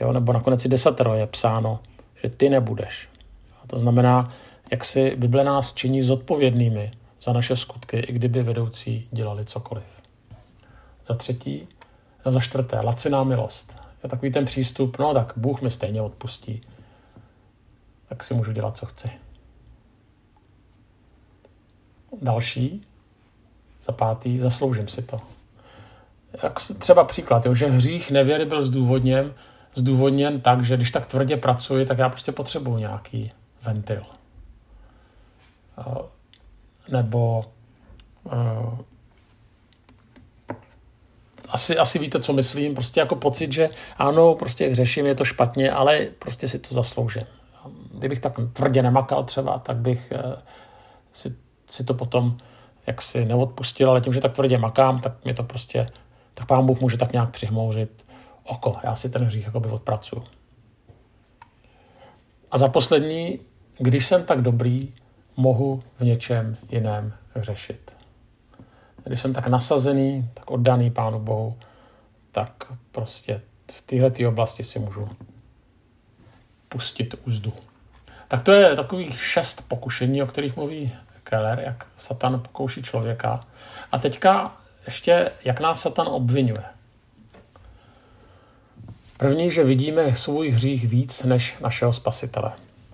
Jo, 0.02 0.14
nebo 0.14 0.34
nakonec 0.34 0.66
i 0.66 0.70
desatero 0.70 1.14
je 1.14 1.28
psáno, 1.28 1.80
že 2.24 2.30
ty 2.30 2.50
nebudeš. 2.50 3.11
To 3.72 3.80
znamená, 3.80 4.34
jak 4.72 4.86
si 4.86 5.16
Bible 5.16 5.44
nás 5.44 5.74
činí 5.74 6.02
zodpovědnými 6.02 6.92
za 7.24 7.34
naše 7.34 7.56
skutky, 7.56 8.00
i 8.00 8.14
kdyby 8.14 8.44
vedoucí 8.44 9.08
dělali 9.12 9.46
cokoliv. 9.46 9.84
Za 11.08 11.16
třetí, 11.16 11.68
za 12.26 12.40
čtvrté, 12.40 12.80
laciná 12.80 13.24
milost. 13.24 13.82
Je 14.04 14.10
takový 14.10 14.32
ten 14.32 14.46
přístup, 14.46 15.00
no 15.00 15.14
tak 15.14 15.34
Bůh 15.36 15.62
mi 15.62 15.72
stejně 15.72 16.02
odpustí, 16.02 16.62
tak 18.10 18.24
si 18.24 18.34
můžu 18.34 18.52
dělat, 18.52 18.78
co 18.78 18.86
chci. 18.86 19.10
Další, 22.22 22.82
za 23.84 23.92
pátý, 23.92 24.40
zasloužím 24.40 24.88
si 24.88 25.02
to. 25.02 25.20
Jak 26.44 26.60
třeba 26.80 27.04
příklad, 27.04 27.46
jo, 27.46 27.54
že 27.54 27.68
hřích 27.68 28.12
nevěry 28.12 28.46
byl 28.46 28.66
zdůvodněn, 28.66 29.34
zdůvodněn 29.76 30.42
tak, 30.42 30.64
že 30.64 30.76
když 30.76 30.92
tak 30.92 31.06
tvrdě 31.06 31.38
pracuji, 31.38 31.86
tak 31.86 31.98
já 31.98 32.10
prostě 32.10 32.32
potřebuji 32.32 32.78
nějaký 32.78 33.32
ventil. 33.64 34.06
Nebo 36.92 37.46
asi, 41.50 41.78
asi 41.78 42.00
víte, 42.00 42.20
co 42.20 42.34
myslím, 42.34 42.74
prostě 42.74 43.00
jako 43.00 43.16
pocit, 43.16 43.54
že 43.54 43.70
ano, 43.98 44.36
prostě 44.36 44.70
hřeším, 44.70 45.06
je 45.06 45.16
to 45.16 45.26
špatně, 45.26 45.72
ale 45.72 46.08
prostě 46.20 46.48
si 46.48 46.60
to 46.60 46.76
zasloužím. 46.76 47.24
Kdybych 47.94 48.20
tak 48.20 48.34
tvrdě 48.54 48.82
nemakal 48.82 49.24
třeba, 49.24 49.60
tak 49.60 49.78
bych 49.78 50.14
uh, 50.26 50.34
si 51.14 51.36
si 51.72 51.84
to 51.84 51.94
potom 51.94 52.38
jaksi 52.88 53.26
neodpustil, 53.26 53.90
ale 53.90 54.02
tím, 54.02 54.14
že 54.14 54.22
tak 54.22 54.34
tvrdě 54.34 54.58
makám, 54.58 55.02
tak 55.02 55.24
mě 55.24 55.34
to 55.34 55.44
prostě, 55.44 55.88
tak 56.34 56.48
pán 56.48 56.66
Bůh 56.66 56.82
může 56.82 56.98
tak 56.98 57.14
nějak 57.14 57.30
přihmouřit 57.30 58.06
oko. 58.44 58.76
Já 58.84 58.96
si 58.96 59.10
ten 59.10 59.24
hřích 59.24 59.46
jakoby 59.46 59.70
odpracuju. 59.70 60.24
A 62.52 62.58
za 62.58 62.68
poslední, 62.68 63.40
když 63.78 64.06
jsem 64.06 64.24
tak 64.24 64.42
dobrý, 64.42 64.94
mohu 65.38 65.80
v 66.00 66.02
něčem 66.04 66.58
jiném 66.70 67.14
řešit. 67.36 67.92
Když 69.04 69.22
jsem 69.22 69.34
tak 69.34 69.48
nasazený, 69.48 70.30
tak 70.34 70.52
oddaný 70.52 70.92
Pánu 70.92 71.20
Bohu, 71.20 71.58
tak 72.32 72.52
prostě 72.92 73.42
v 73.72 73.82
této 73.82 74.30
oblasti 74.30 74.64
si 74.64 74.80
můžu 74.80 75.10
pustit 76.70 77.16
úzdu. 77.26 77.54
Tak 78.28 78.42
to 78.42 78.52
je 78.52 78.76
takových 78.76 79.24
šest 79.24 79.68
pokušení, 79.68 80.24
o 80.24 80.28
kterých 80.28 80.56
mluví 80.56 80.94
Keller, 81.24 81.60
jak 81.60 81.88
Satan 81.98 82.40
pokouší 82.40 82.84
člověka. 82.84 83.40
A 83.92 84.00
teďka 84.00 84.58
ještě, 84.86 85.32
jak 85.46 85.60
nás 85.60 85.82
Satan 85.82 86.08
obvinuje. 86.08 86.64
První, 89.18 89.52
že 89.52 89.64
vidíme 89.64 90.16
svůj 90.16 90.50
hřích 90.50 90.88
víc 90.88 91.24
než 91.24 91.58
našeho 91.60 91.94
spasitele. 91.94 92.52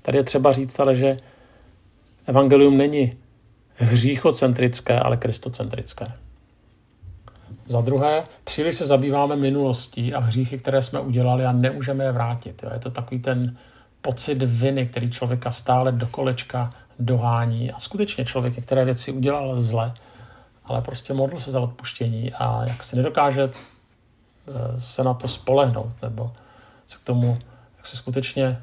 Tady 0.07 0.17
je 0.17 0.23
třeba 0.23 0.51
říct 0.51 0.79
ale, 0.79 0.95
že 0.95 1.17
evangelium 2.25 2.77
není 2.77 3.17
hříchocentrické, 3.75 4.99
ale 4.99 5.17
kristocentrické. 5.17 6.05
Za 7.67 7.81
druhé, 7.81 8.23
příliš 8.43 8.75
se 8.75 8.85
zabýváme 8.85 9.35
minulostí 9.35 10.13
a 10.13 10.19
hříchy, 10.19 10.57
které 10.57 10.81
jsme 10.81 10.99
udělali 10.99 11.45
a 11.45 11.51
nemůžeme 11.51 12.03
je 12.03 12.11
vrátit. 12.11 12.63
Jo. 12.63 12.69
Je 12.73 12.79
to 12.79 12.91
takový 12.91 13.19
ten 13.19 13.57
pocit 14.01 14.43
viny, 14.43 14.87
který 14.87 15.11
člověka 15.11 15.51
stále 15.51 15.91
do 15.91 16.07
kolečka 16.07 16.69
dohání 16.99 17.71
a 17.71 17.79
skutečně 17.79 18.25
člověk 18.25 18.55
některé 18.55 18.85
věci 18.85 19.11
udělal 19.11 19.61
zle, 19.61 19.93
ale 20.65 20.81
prostě 20.81 21.13
modlil 21.13 21.39
se 21.39 21.51
za 21.51 21.59
odpuštění 21.59 22.33
a 22.33 22.65
jak 22.65 22.83
si 22.83 22.95
nedokáže 22.95 23.43
eh, 23.43 24.81
se 24.81 25.03
na 25.03 25.13
to 25.13 25.27
spolehnout 25.27 26.01
nebo 26.01 26.31
se 26.85 26.97
k 26.97 27.01
tomu 27.01 27.39
jak 27.77 27.87
se 27.87 27.97
skutečně 27.97 28.57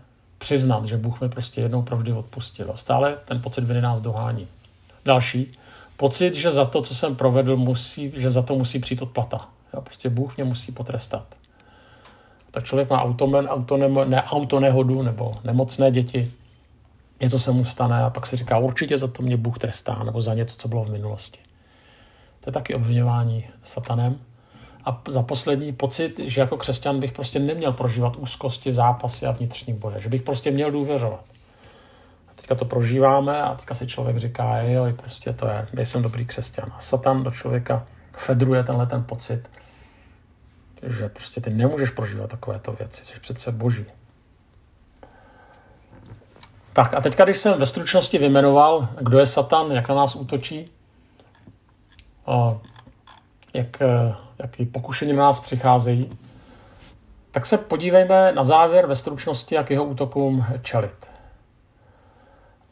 přiznat, 0.45 0.85
že 0.85 0.97
Bůh 0.97 1.21
mi 1.21 1.29
prostě 1.29 1.61
jednou 1.61 1.83
provždy 1.83 2.13
odpustil. 2.13 2.71
A 2.75 2.77
stále 2.77 3.17
ten 3.25 3.43
pocit 3.43 3.65
viny 3.65 3.81
nás 3.81 4.01
dohání. 4.01 4.49
Další, 5.05 5.51
pocit, 5.97 6.35
že 6.35 6.51
za 6.51 6.65
to, 6.65 6.83
co 6.83 6.95
jsem 6.95 7.17
provedl, 7.17 7.57
musí, 7.57 8.13
že 8.17 8.31
za 8.31 8.43
to 8.43 8.55
musí 8.55 8.79
přijít 8.79 9.03
odplata. 9.03 9.49
Jo, 9.75 9.81
prostě 9.81 10.11
Bůh 10.11 10.37
mě 10.37 10.45
musí 10.45 10.73
potrestat. 10.73 11.25
Tak 12.51 12.65
člověk 12.65 12.91
má 12.91 13.03
automen, 13.03 13.47
auto, 13.47 13.77
ne, 14.05 14.23
auto 14.23 14.61
nehodu 14.61 15.03
nebo 15.03 15.35
nemocné 15.45 15.91
děti, 15.91 16.31
něco 17.21 17.39
se 17.39 17.51
mu 17.51 17.65
stane 17.65 18.05
a 18.05 18.11
pak 18.11 18.27
si 18.27 18.37
říká, 18.37 18.59
určitě 18.59 18.99
za 18.99 19.09
to 19.09 19.23
mě 19.23 19.37
Bůh 19.37 19.59
trestá, 19.59 20.05
nebo 20.05 20.21
za 20.21 20.35
něco, 20.35 20.57
co 20.57 20.69
bylo 20.69 20.85
v 20.85 20.91
minulosti. 20.91 21.41
To 22.41 22.51
je 22.51 22.53
taky 22.53 22.75
obvinování 22.75 23.45
satanem. 23.63 24.19
A 24.85 25.03
za 25.09 25.23
poslední 25.23 25.73
pocit, 25.73 26.19
že 26.19 26.41
jako 26.41 26.57
křesťan 26.57 27.01
bych 27.01 27.13
prostě 27.13 27.39
neměl 27.39 27.73
prožívat 27.73 28.17
úzkosti, 28.17 28.73
zápasy 28.73 29.27
a 29.27 29.33
vnitřní 29.33 29.75
boje, 29.75 30.01
že 30.01 30.09
bych 30.09 30.23
prostě 30.23 30.51
měl 30.51 30.71
důvěřovat. 30.71 31.25
A 32.29 32.35
teďka 32.35 32.55
to 32.55 32.65
prožíváme 32.65 33.43
a 33.43 33.55
teďka 33.55 33.75
si 33.75 33.87
člověk 33.87 34.17
říká, 34.17 34.59
jo, 34.59 34.87
prostě 34.97 35.33
to 35.33 35.47
je, 35.47 35.69
nejsem 35.73 36.03
dobrý 36.03 36.27
křesťan. 36.27 36.73
A 36.77 36.81
satan 36.81 37.23
do 37.23 37.31
člověka 37.31 37.87
fedruje 38.13 38.65
tenhle 38.65 38.87
ten 38.87 39.05
pocit, 39.05 39.51
že 40.83 41.09
prostě 41.09 41.41
ty 41.41 41.51
nemůžeš 41.51 41.91
prožívat 41.91 42.31
takovéto 42.31 42.73
věci, 42.73 43.05
jsi 43.05 43.21
přece 43.21 43.53
boží. 43.53 43.87
Tak 46.73 46.95
a 46.95 47.01
teďka, 47.01 47.25
když 47.25 47.37
jsem 47.37 47.59
ve 47.59 47.67
stručnosti 47.67 48.19
vymenoval, 48.19 48.89
kdo 49.01 49.19
je 49.19 49.27
Satan, 49.27 49.73
jak 49.73 49.89
na 49.89 49.95
nás 49.95 50.17
útočí, 50.17 50.71
jak, 53.55 53.83
eh, 53.83 54.15
jaký 54.39 54.67
pokušení 54.67 55.13
na 55.13 55.23
nás 55.23 55.41
přicházejí, 55.41 56.11
tak 57.31 57.47
se 57.47 57.59
podívejme 57.59 58.33
na 58.33 58.45
závěr 58.45 58.87
ve 58.87 58.97
stručnosti, 58.97 59.55
jak 59.55 59.71
jeho 59.71 59.85
útokům 59.85 60.45
čelit. 60.63 61.07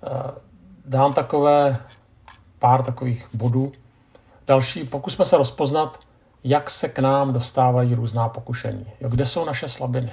Eh, 0.05 0.31
dám 0.85 1.13
takové 1.13 1.79
pár 2.59 2.83
takových 2.83 3.29
bodů. 3.33 3.73
Další, 4.47 4.85
pokusme 4.85 5.25
se 5.25 5.37
rozpoznat, 5.37 5.99
jak 6.45 6.71
se 6.71 6.89
k 6.89 6.99
nám 6.99 7.33
dostávají 7.33 7.95
různá 7.95 8.29
pokušení. 8.29 8.87
Jo, 9.01 9.09
kde 9.09 9.27
jsou 9.27 9.45
naše 9.45 9.69
slabiny? 9.69 10.11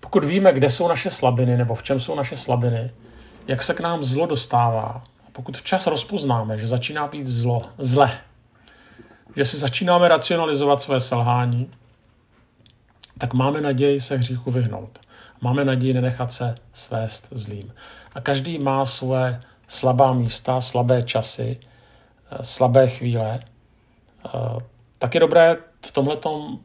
Pokud 0.00 0.24
víme, 0.24 0.52
kde 0.52 0.70
jsou 0.70 0.88
naše 0.88 1.10
slabiny 1.10 1.56
nebo 1.56 1.74
v 1.74 1.82
čem 1.82 2.00
jsou 2.00 2.14
naše 2.14 2.36
slabiny, 2.36 2.90
jak 3.46 3.62
se 3.62 3.74
k 3.74 3.80
nám 3.80 4.04
zlo 4.04 4.26
dostává, 4.26 5.04
pokud 5.32 5.56
včas 5.58 5.86
rozpoznáme, 5.86 6.58
že 6.58 6.66
začíná 6.66 7.06
být 7.06 7.26
zlo, 7.26 7.62
zle, 7.78 8.18
že 9.36 9.44
si 9.44 9.58
začínáme 9.58 10.08
racionalizovat 10.08 10.80
své 10.80 11.00
selhání, 11.00 11.70
tak 13.18 13.34
máme 13.34 13.60
naději 13.60 14.00
se 14.00 14.16
hříchu 14.16 14.50
vyhnout. 14.50 14.98
Máme 15.40 15.64
naději 15.64 15.94
nenechat 15.94 16.32
se 16.32 16.54
svést 16.72 17.28
zlým. 17.30 17.72
A 18.14 18.20
každý 18.20 18.58
má 18.58 18.86
své 18.86 19.40
slabá 19.68 20.12
místa, 20.12 20.60
slabé 20.60 21.02
časy, 21.02 21.60
slabé 22.40 22.88
chvíle. 22.88 23.40
Tak 24.98 25.14
je 25.14 25.20
dobré 25.20 25.56
v 25.86 25.92
tomhletom 25.92 26.58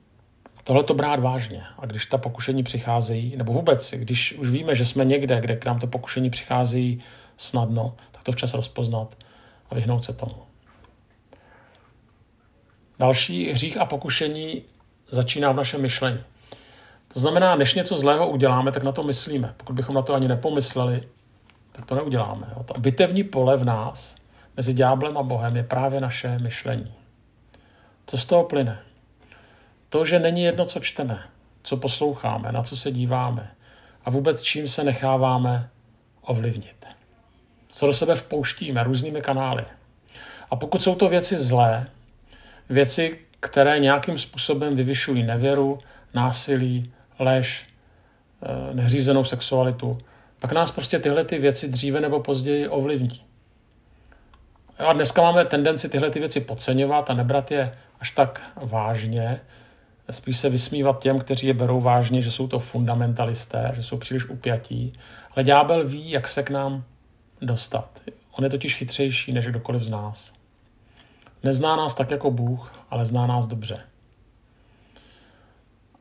tohle 0.64 0.84
to 0.84 0.94
brát 0.94 1.20
vážně. 1.20 1.64
A 1.80 1.86
když 1.86 2.06
ta 2.06 2.18
pokušení 2.18 2.64
přicházejí, 2.64 3.36
nebo 3.38 3.54
vůbec, 3.54 3.94
když 3.94 4.34
už 4.34 4.50
víme, 4.50 4.76
že 4.76 4.86
jsme 4.86 5.06
někde, 5.06 5.42
kde 5.42 5.56
k 5.56 5.66
nám 5.66 5.80
to 5.80 5.88
pokušení 5.88 6.30
přichází 6.30 7.00
snadno, 7.38 7.96
tak 8.12 8.24
to 8.24 8.32
včas 8.32 8.54
rozpoznat 8.54 9.16
a 9.70 9.76
vyhnout 9.76 10.06
se 10.06 10.14
tomu. 10.14 10.51
Další 13.02 13.52
hřích 13.52 13.78
a 13.78 13.86
pokušení 13.86 14.62
začíná 15.10 15.52
v 15.52 15.56
našem 15.56 15.82
myšlení. 15.82 16.20
To 17.14 17.20
znamená, 17.20 17.56
než 17.56 17.74
něco 17.74 17.98
zlého 17.98 18.30
uděláme, 18.30 18.72
tak 18.72 18.84
na 18.84 18.92
to 18.92 19.04
myslíme. 19.04 19.54
Pokud 19.58 19.74
bychom 19.74 19.96
na 19.96 20.02
to 20.02 20.14
ani 20.14 20.28
nepomysleli, 20.28 21.08
tak 21.72 21.86
to 21.86 21.96
neuděláme. 21.96 22.48
Jo. 22.58 22.64
To 22.64 22.80
bitevní 22.80 23.24
pole 23.24 23.58
v 23.58 23.66
nás 23.66 24.16
mezi 24.58 24.74
ďáblem 24.74 25.18
a 25.18 25.24
Bohem 25.24 25.56
je 25.56 25.64
právě 25.64 26.02
naše 26.02 26.40
myšlení. 26.40 26.94
Co 28.08 28.18
z 28.18 28.26
toho 28.26 28.44
plyne? 28.44 28.80
To, 29.90 30.06
že 30.06 30.20
není 30.20 30.44
jedno, 30.44 30.66
co 30.66 30.80
čteme, 30.80 31.24
co 31.64 31.78
posloucháme, 31.78 32.52
na 32.52 32.64
co 32.64 32.78
se 32.78 32.92
díváme 32.92 33.52
a 34.06 34.10
vůbec 34.10 34.42
čím 34.42 34.68
se 34.68 34.84
necháváme 34.84 35.70
ovlivnit. 36.22 36.86
Co 37.70 37.86
do 37.86 37.94
sebe 37.94 38.16
vpouštíme 38.16 38.84
různými 38.84 39.22
kanály. 39.22 39.66
A 40.52 40.56
pokud 40.56 40.84
jsou 40.84 40.96
to 40.96 41.10
věci 41.10 41.36
zlé, 41.36 41.88
věci, 42.72 43.18
které 43.40 43.80
nějakým 43.80 44.18
způsobem 44.18 44.76
vyvyšují 44.76 45.24
nevěru, 45.24 45.80
násilí, 46.14 46.94
lež, 47.20 47.66
eh, 48.44 48.74
neřízenou 48.74 49.24
sexualitu, 49.24 49.98
pak 50.40 50.52
nás 50.52 50.72
prostě 50.72 51.00
tyhle 51.00 51.26
ty 51.26 51.40
věci 51.40 51.68
dříve 51.68 52.02
nebo 52.02 52.20
později 52.20 52.68
ovlivní. 52.68 53.22
A 54.78 54.94
dneska 54.94 55.22
máme 55.22 55.46
tendenci 55.46 55.90
tyhle 55.90 56.10
ty 56.10 56.20
věci 56.20 56.40
podceňovat 56.42 57.10
a 57.10 57.14
nebrat 57.14 57.52
je 57.52 57.78
až 58.00 58.12
tak 58.12 58.42
vážně, 58.56 59.42
spíš 60.12 60.38
se 60.38 60.50
vysmívat 60.50 61.02
těm, 61.02 61.20
kteří 61.20 61.48
je 61.48 61.54
berou 61.54 61.82
vážně, 61.82 62.22
že 62.22 62.32
jsou 62.32 62.48
to 62.48 62.60
fundamentalisté, 62.60 63.72
že 63.76 63.84
jsou 63.84 63.98
příliš 63.98 64.26
upjatí. 64.26 64.94
Ale 65.36 65.44
ďábel 65.44 65.88
ví, 65.88 66.12
jak 66.12 66.28
se 66.28 66.44
k 66.44 66.50
nám 66.50 66.84
dostat. 67.42 68.02
On 68.32 68.44
je 68.44 68.50
totiž 68.50 68.76
chytřejší 68.76 69.34
než 69.34 69.48
kdokoliv 69.48 69.84
z 69.84 69.90
nás. 69.90 70.41
Nezná 71.44 71.76
nás 71.76 71.96
tak 71.96 72.12
jako 72.12 72.32
Bůh, 72.32 72.72
ale 72.90 73.06
zná 73.06 73.28
nás 73.28 73.48
dobře. 73.48 73.80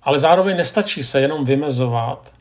Ale 0.03 0.18
zároveň 0.18 0.57
nestačí 0.57 1.03
se 1.03 1.20
jenom 1.20 1.44
vymezovat, 1.44 2.33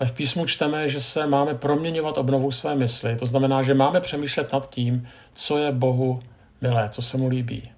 ale 0.00 0.08
v 0.08 0.12
písmu 0.12 0.46
čteme, 0.46 0.88
že 0.88 1.00
se 1.00 1.26
máme 1.26 1.54
proměňovat 1.54 2.18
obnovou 2.18 2.50
své 2.50 2.74
mysli. 2.74 3.16
To 3.16 3.26
znamená, 3.26 3.62
že 3.62 3.74
máme 3.74 4.00
přemýšlet 4.00 4.52
nad 4.52 4.70
tím, 4.70 5.08
co 5.34 5.58
je 5.58 5.72
Bohu 5.72 6.20
milé, 6.60 6.88
co 6.88 7.02
se 7.02 7.16
mu 7.16 7.28
líbí. 7.28 7.70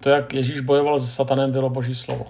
To, 0.00 0.08
jak 0.08 0.34
Ježíš 0.34 0.60
bojoval 0.60 0.98
se 0.98 1.06
satanem, 1.06 1.52
bylo 1.52 1.70
boží 1.70 1.94
slovo. 1.94 2.26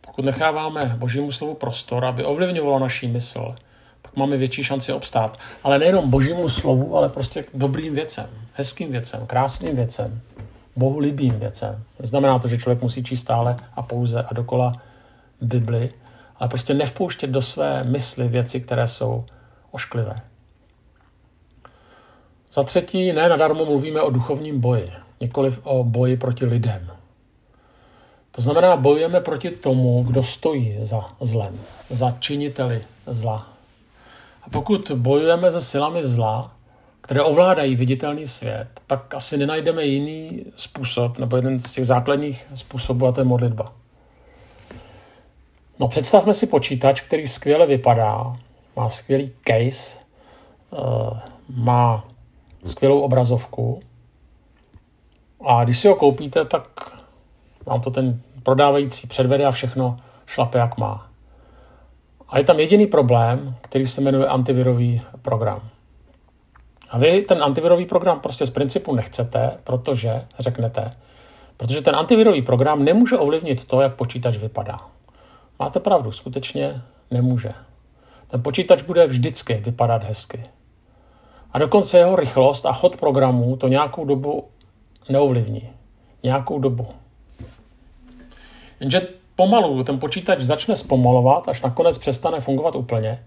Pokud 0.00 0.24
necháváme 0.24 0.94
božímu 0.98 1.32
slovu 1.32 1.54
prostor, 1.54 2.04
aby 2.04 2.24
ovlivňovalo 2.24 2.78
naší 2.78 3.08
mysl, 3.08 3.54
pak 4.02 4.16
máme 4.16 4.36
větší 4.36 4.64
šanci 4.64 4.92
obstát. 4.92 5.38
Ale 5.62 5.78
nejenom 5.78 6.10
božímu 6.10 6.48
slovu, 6.48 6.96
ale 6.96 7.08
prostě 7.08 7.42
k 7.42 7.48
dobrým 7.54 7.94
věcem, 7.94 8.30
hezkým 8.52 8.92
věcem, 8.92 9.26
krásným 9.26 9.76
věcem, 9.76 10.20
bohu 10.76 10.98
líbým 10.98 11.38
věcem. 11.38 11.82
Znamená 12.02 12.38
to, 12.38 12.48
že 12.48 12.58
člověk 12.58 12.82
musí 12.82 13.04
číst 13.04 13.20
stále 13.20 13.56
a 13.74 13.82
pouze 13.82 14.22
a 14.22 14.34
dokola 14.34 14.72
Bibli, 15.40 15.92
ale 16.36 16.48
prostě 16.48 16.74
nevpouštět 16.74 17.30
do 17.30 17.42
své 17.42 17.84
mysli 17.84 18.28
věci, 18.28 18.60
které 18.60 18.88
jsou 18.88 19.24
ošklivé. 19.70 20.20
Za 22.52 22.62
třetí, 22.62 23.12
ne 23.12 23.28
nadarmo 23.28 23.64
mluvíme 23.64 24.02
o 24.02 24.10
duchovním 24.10 24.60
boji, 24.60 24.92
nikoliv 25.20 25.60
o 25.64 25.84
boji 25.84 26.16
proti 26.16 26.44
lidem. 26.44 26.90
To 28.30 28.42
znamená, 28.42 28.76
bojujeme 28.76 29.20
proti 29.20 29.50
tomu, 29.50 30.02
kdo 30.02 30.22
stojí 30.22 30.78
za 30.82 31.04
zlem, 31.20 31.60
za 31.90 32.16
činiteli 32.18 32.84
zla. 33.06 33.48
A 34.42 34.50
pokud 34.50 34.90
bojujeme 34.94 35.52
se 35.52 35.60
silami 35.60 36.04
zla, 36.04 36.53
které 37.04 37.22
ovládají 37.22 37.76
viditelný 37.76 38.26
svět, 38.26 38.68
pak 38.86 39.14
asi 39.14 39.36
nenajdeme 39.36 39.84
jiný 39.84 40.44
způsob, 40.56 41.18
nebo 41.18 41.36
jeden 41.36 41.60
z 41.60 41.72
těch 41.72 41.86
základních 41.86 42.46
způsobů, 42.54 43.06
a 43.06 43.12
to 43.12 43.20
je 43.20 43.24
modlitba. 43.24 43.72
No 45.80 45.88
představme 45.88 46.34
si 46.34 46.46
počítač, 46.46 47.00
který 47.00 47.26
skvěle 47.26 47.66
vypadá, 47.66 48.36
má 48.76 48.90
skvělý 48.90 49.32
case, 49.44 49.98
eh, 50.72 51.20
má 51.48 52.04
skvělou 52.64 53.00
obrazovku 53.00 53.80
a 55.46 55.64
když 55.64 55.78
si 55.78 55.88
ho 55.88 55.94
koupíte, 55.94 56.44
tak 56.44 56.92
vám 57.66 57.80
to 57.80 57.90
ten 57.90 58.20
prodávající 58.42 59.06
předvede 59.06 59.44
a 59.44 59.50
všechno 59.50 60.00
šlape 60.26 60.58
jak 60.58 60.78
má. 60.78 61.10
A 62.28 62.38
je 62.38 62.44
tam 62.44 62.60
jediný 62.60 62.86
problém, 62.86 63.54
který 63.60 63.86
se 63.86 64.00
jmenuje 64.00 64.26
antivirový 64.26 65.02
program. 65.22 65.73
A 66.94 66.98
vy 66.98 67.22
ten 67.22 67.42
antivirový 67.42 67.86
program 67.86 68.20
prostě 68.20 68.46
z 68.46 68.50
principu 68.50 68.94
nechcete, 68.94 69.56
protože 69.64 70.22
řeknete, 70.38 70.90
protože 71.56 71.82
ten 71.82 71.96
antivirový 71.96 72.42
program 72.42 72.84
nemůže 72.84 73.18
ovlivnit 73.18 73.64
to, 73.64 73.80
jak 73.80 73.94
počítač 73.94 74.36
vypadá. 74.36 74.78
Máte 75.58 75.80
pravdu, 75.80 76.12
skutečně 76.12 76.82
nemůže. 77.10 77.52
Ten 78.28 78.42
počítač 78.42 78.82
bude 78.82 79.06
vždycky 79.06 79.54
vypadat 79.54 80.04
hezky. 80.04 80.42
A 81.52 81.58
dokonce 81.58 81.98
jeho 81.98 82.16
rychlost 82.16 82.66
a 82.66 82.72
chod 82.72 82.96
programu 82.96 83.56
to 83.56 83.68
nějakou 83.68 84.04
dobu 84.04 84.44
neovlivní. 85.08 85.70
Nějakou 86.22 86.58
dobu. 86.58 86.86
Jenže 88.80 89.08
pomalu 89.36 89.84
ten 89.84 89.98
počítač 89.98 90.40
začne 90.40 90.76
zpomalovat, 90.76 91.48
až 91.48 91.62
nakonec 91.62 91.98
přestane 91.98 92.40
fungovat 92.40 92.74
úplně. 92.74 93.24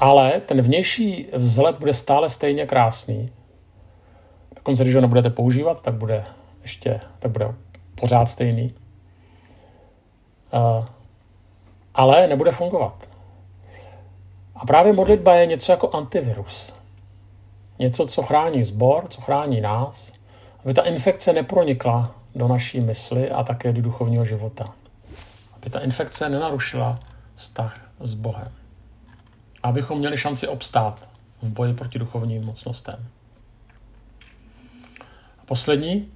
Ale 0.00 0.40
ten 0.40 0.62
vnější 0.62 1.28
vzhled 1.32 1.78
bude 1.78 1.94
stále 1.94 2.30
stejně 2.30 2.66
krásný. 2.66 3.32
Dokonce, 4.56 4.84
když 4.84 4.94
ho 4.94 5.00
nebudete 5.00 5.30
používat, 5.30 5.82
tak 5.82 5.94
bude 5.94 6.24
ještě, 6.62 7.00
tak 7.18 7.30
bude 7.30 7.54
pořád 7.94 8.26
stejný. 8.26 8.74
Uh, 10.52 10.86
ale 11.94 12.26
nebude 12.26 12.50
fungovat. 12.50 13.08
A 14.54 14.66
právě 14.66 14.92
modlitba 14.92 15.34
je 15.34 15.46
něco 15.46 15.72
jako 15.72 15.90
antivirus. 15.90 16.74
Něco, 17.78 18.06
co 18.06 18.22
chrání 18.22 18.62
sbor, 18.62 19.08
co 19.08 19.20
chrání 19.20 19.60
nás, 19.60 20.12
aby 20.64 20.74
ta 20.74 20.82
infekce 20.82 21.32
nepronikla 21.32 22.14
do 22.34 22.48
naší 22.48 22.80
mysli 22.80 23.30
a 23.30 23.44
také 23.44 23.72
do 23.72 23.82
duchovního 23.82 24.24
života. 24.24 24.74
Aby 25.56 25.70
ta 25.70 25.80
infekce 25.80 26.28
nenarušila 26.28 27.00
vztah 27.36 27.90
s 28.00 28.14
Bohem. 28.14 28.59
Abychom 29.62 29.98
měli 29.98 30.18
šanci 30.18 30.48
obstát 30.48 31.08
v 31.42 31.48
boji 31.48 31.74
proti 31.74 31.98
duchovním 31.98 32.44
mocnostem. 32.44 33.06
A 35.38 35.44
poslední. 35.46 36.08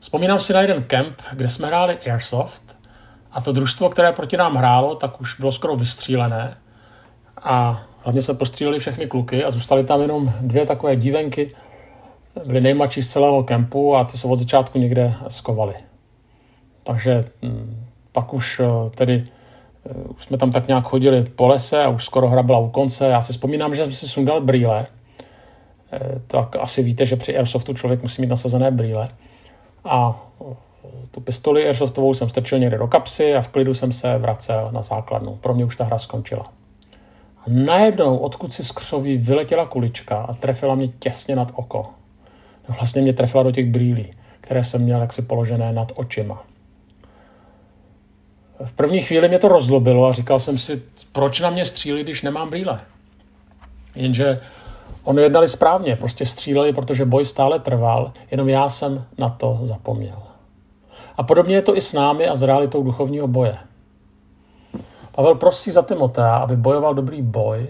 Vzpomínám 0.00 0.40
si 0.40 0.52
na 0.52 0.60
jeden 0.60 0.82
kemp, 0.82 1.22
kde 1.32 1.48
jsme 1.48 1.66
hráli 1.66 1.98
Airsoft 1.98 2.78
a 3.32 3.40
to 3.40 3.52
družstvo, 3.52 3.88
které 3.88 4.12
proti 4.12 4.36
nám 4.36 4.54
hrálo, 4.54 4.94
tak 4.94 5.20
už 5.20 5.40
bylo 5.40 5.52
skoro 5.52 5.76
vystřílené 5.76 6.56
a 7.42 7.82
hlavně 8.02 8.22
se 8.22 8.34
postříleli 8.34 8.78
všechny 8.78 9.06
kluky 9.06 9.44
a 9.44 9.50
zůstaly 9.50 9.84
tam 9.84 10.02
jenom 10.02 10.32
dvě 10.40 10.66
takové 10.66 10.96
dívenky, 10.96 11.54
byli 12.44 12.60
nejmladší 12.60 13.02
z 13.02 13.12
celého 13.12 13.44
kempu 13.44 13.96
a 13.96 14.04
ty 14.04 14.18
se 14.18 14.28
od 14.28 14.38
začátku 14.38 14.78
někde 14.78 15.14
skovali. 15.28 15.74
Takže 16.82 17.24
hm, 17.42 17.86
pak 18.12 18.34
už 18.34 18.60
eh, 18.60 18.90
tedy 18.90 19.24
už 20.08 20.24
jsme 20.24 20.38
tam 20.38 20.52
tak 20.52 20.68
nějak 20.68 20.84
chodili 20.84 21.22
po 21.22 21.46
lese 21.46 21.84
a 21.84 21.88
už 21.88 22.04
skoro 22.04 22.28
hra 22.28 22.42
byla 22.42 22.58
u 22.58 22.68
konce. 22.68 23.06
Já 23.06 23.22
si 23.22 23.32
vzpomínám, 23.32 23.74
že 23.74 23.84
jsem 23.84 23.92
si 23.92 24.08
sundal 24.08 24.40
brýle. 24.40 24.86
Eh, 25.92 25.98
tak 26.26 26.56
asi 26.56 26.82
víte, 26.82 27.06
že 27.06 27.16
při 27.16 27.36
Airsoftu 27.36 27.74
člověk 27.74 28.02
musí 28.02 28.22
mít 28.22 28.30
nasazené 28.30 28.70
brýle. 28.70 29.08
A 29.84 30.20
tu 31.10 31.20
pistoli 31.20 31.66
Airsoftovou 31.66 32.14
jsem 32.14 32.28
strčil 32.28 32.58
někde 32.58 32.78
do 32.78 32.86
kapsy 32.86 33.34
a 33.34 33.40
v 33.40 33.48
klidu 33.48 33.74
jsem 33.74 33.92
se 33.92 34.18
vracel 34.18 34.70
na 34.72 34.82
základnu. 34.82 35.36
Pro 35.36 35.54
mě 35.54 35.64
už 35.64 35.76
ta 35.76 35.84
hra 35.84 35.98
skončila. 35.98 36.44
A 37.38 37.44
najednou, 37.46 38.16
odkud 38.16 38.54
si 38.54 38.64
z 38.64 38.72
křoví 38.72 39.16
vyletěla 39.16 39.66
kulička 39.66 40.16
a 40.16 40.34
trefila 40.34 40.74
mě 40.74 40.88
těsně 40.88 41.36
nad 41.36 41.52
oko 41.54 41.86
vlastně 42.68 43.02
mě 43.02 43.12
trefila 43.12 43.42
do 43.42 43.50
těch 43.50 43.70
brýlí, 43.70 44.10
které 44.40 44.64
jsem 44.64 44.82
měl 44.82 45.00
jaksi 45.00 45.22
položené 45.22 45.72
nad 45.72 45.92
očima. 45.94 46.44
V 48.64 48.72
první 48.72 49.00
chvíli 49.00 49.28
mě 49.28 49.38
to 49.38 49.48
rozlobilo 49.48 50.06
a 50.06 50.12
říkal 50.12 50.40
jsem 50.40 50.58
si, 50.58 50.82
proč 51.12 51.40
na 51.40 51.50
mě 51.50 51.64
střílí, 51.64 52.02
když 52.02 52.22
nemám 52.22 52.50
brýle. 52.50 52.80
Jenže 53.94 54.40
oni 55.04 55.22
jednali 55.22 55.48
správně, 55.48 55.96
prostě 55.96 56.26
stříleli, 56.26 56.72
protože 56.72 57.04
boj 57.04 57.24
stále 57.24 57.58
trval, 57.60 58.12
jenom 58.30 58.48
já 58.48 58.68
jsem 58.68 59.04
na 59.18 59.28
to 59.28 59.58
zapomněl. 59.62 60.22
A 61.16 61.22
podobně 61.22 61.56
je 61.56 61.62
to 61.62 61.76
i 61.76 61.80
s 61.80 61.92
námi 61.92 62.28
a 62.28 62.36
s 62.36 62.42
realitou 62.42 62.82
duchovního 62.82 63.28
boje. 63.28 63.56
Pavel 65.14 65.34
prosí 65.34 65.70
za 65.70 65.82
Timotea, 65.82 66.36
aby 66.36 66.56
bojoval 66.56 66.94
dobrý 66.94 67.22
boj, 67.22 67.66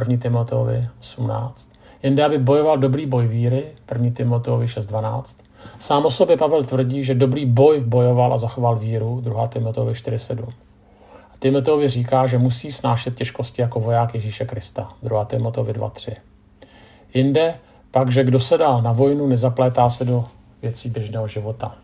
1. 0.00 0.16
Timoteovi 0.16 0.88
18, 1.00 1.68
jen 2.02 2.22
aby 2.22 2.38
bojoval 2.38 2.78
dobrý 2.78 3.06
boj 3.06 3.26
víry, 3.26 3.64
1. 3.92 4.10
Timoteovi 4.10 4.66
6.12, 4.66 5.36
Sám 5.78 6.06
o 6.06 6.10
sobě 6.10 6.36
Pavel 6.36 6.64
tvrdí, 6.64 7.04
že 7.04 7.14
dobrý 7.14 7.46
boj 7.46 7.80
bojoval 7.80 8.34
a 8.34 8.38
zachoval 8.38 8.76
víru, 8.76 9.20
2. 9.20 9.48
Timoteovi 9.48 9.92
4.7. 9.92 10.48
A 11.34 11.38
Timoteovi 11.38 11.88
říká, 11.88 12.26
že 12.26 12.38
musí 12.38 12.72
snášet 12.72 13.14
těžkosti 13.14 13.62
jako 13.62 13.80
voják 13.80 14.14
Ježíše 14.14 14.44
Krista, 14.44 14.88
2. 15.02 15.24
Timoteovi 15.24 15.72
2.3. 15.72 16.16
Jinde 17.14 17.54
pak, 17.90 18.10
že 18.10 18.24
kdo 18.24 18.40
se 18.40 18.58
dá 18.58 18.80
na 18.80 18.92
vojnu, 18.92 19.26
nezaplétá 19.26 19.90
se 19.90 20.04
do 20.04 20.24
věcí 20.62 20.90
běžného 20.90 21.28
života. 21.28 21.74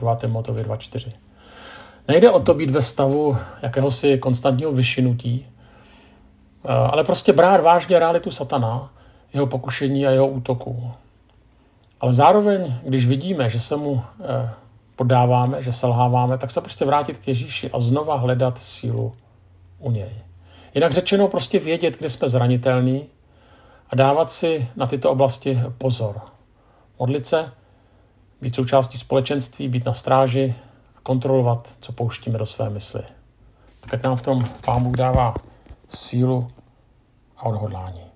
2. 0.00 0.16
Timoteovi 0.16 0.62
2.4. 0.62 1.12
Nejde 2.08 2.30
o 2.30 2.40
to 2.40 2.54
být 2.54 2.70
ve 2.70 2.82
stavu 2.82 3.36
jakéhosi 3.62 4.18
konstantního 4.18 4.72
vyšinutí, 4.72 5.46
eh, 6.64 6.68
ale 6.68 7.04
prostě 7.04 7.32
brát 7.32 7.60
vážně 7.60 7.98
realitu 7.98 8.30
satana, 8.30 8.90
jeho 9.34 9.46
pokušení 9.46 10.06
a 10.06 10.10
jeho 10.10 10.28
útoků. 10.28 10.90
Ale 12.00 12.12
zároveň, 12.12 12.74
když 12.82 13.06
vidíme, 13.06 13.50
že 13.50 13.60
se 13.60 13.76
mu 13.76 14.02
eh, 14.20 14.50
podáváme, 14.96 15.62
že 15.62 15.72
selháváme, 15.72 16.38
tak 16.38 16.50
se 16.50 16.60
prostě 16.60 16.84
vrátit 16.84 17.18
k 17.18 17.28
Ježíši 17.28 17.70
a 17.70 17.80
znova 17.80 18.16
hledat 18.16 18.58
sílu 18.58 19.12
u 19.78 19.90
něj. 19.90 20.10
Jinak 20.74 20.92
řečeno 20.92 21.28
prostě 21.28 21.58
vědět, 21.58 21.98
kde 21.98 22.10
jsme 22.10 22.28
zranitelní 22.28 23.06
a 23.90 23.96
dávat 23.96 24.32
si 24.32 24.68
na 24.76 24.86
tyto 24.86 25.10
oblasti 25.10 25.60
pozor. 25.78 26.20
Modlit 26.98 27.26
se, 27.26 27.52
být 28.40 28.54
součástí 28.54 28.98
společenství, 28.98 29.68
být 29.68 29.84
na 29.84 29.94
stráži 29.94 30.54
a 30.96 31.00
kontrolovat, 31.02 31.68
co 31.80 31.92
pouštíme 31.92 32.38
do 32.38 32.46
své 32.46 32.70
mysli. 32.70 33.02
Tak 33.90 34.02
nám 34.02 34.16
v 34.16 34.22
tom 34.22 34.44
Pán 34.64 34.82
Bůh 34.82 34.96
dává 34.96 35.34
sílu 35.88 36.48
a 37.36 37.42
odhodlání. 37.42 38.15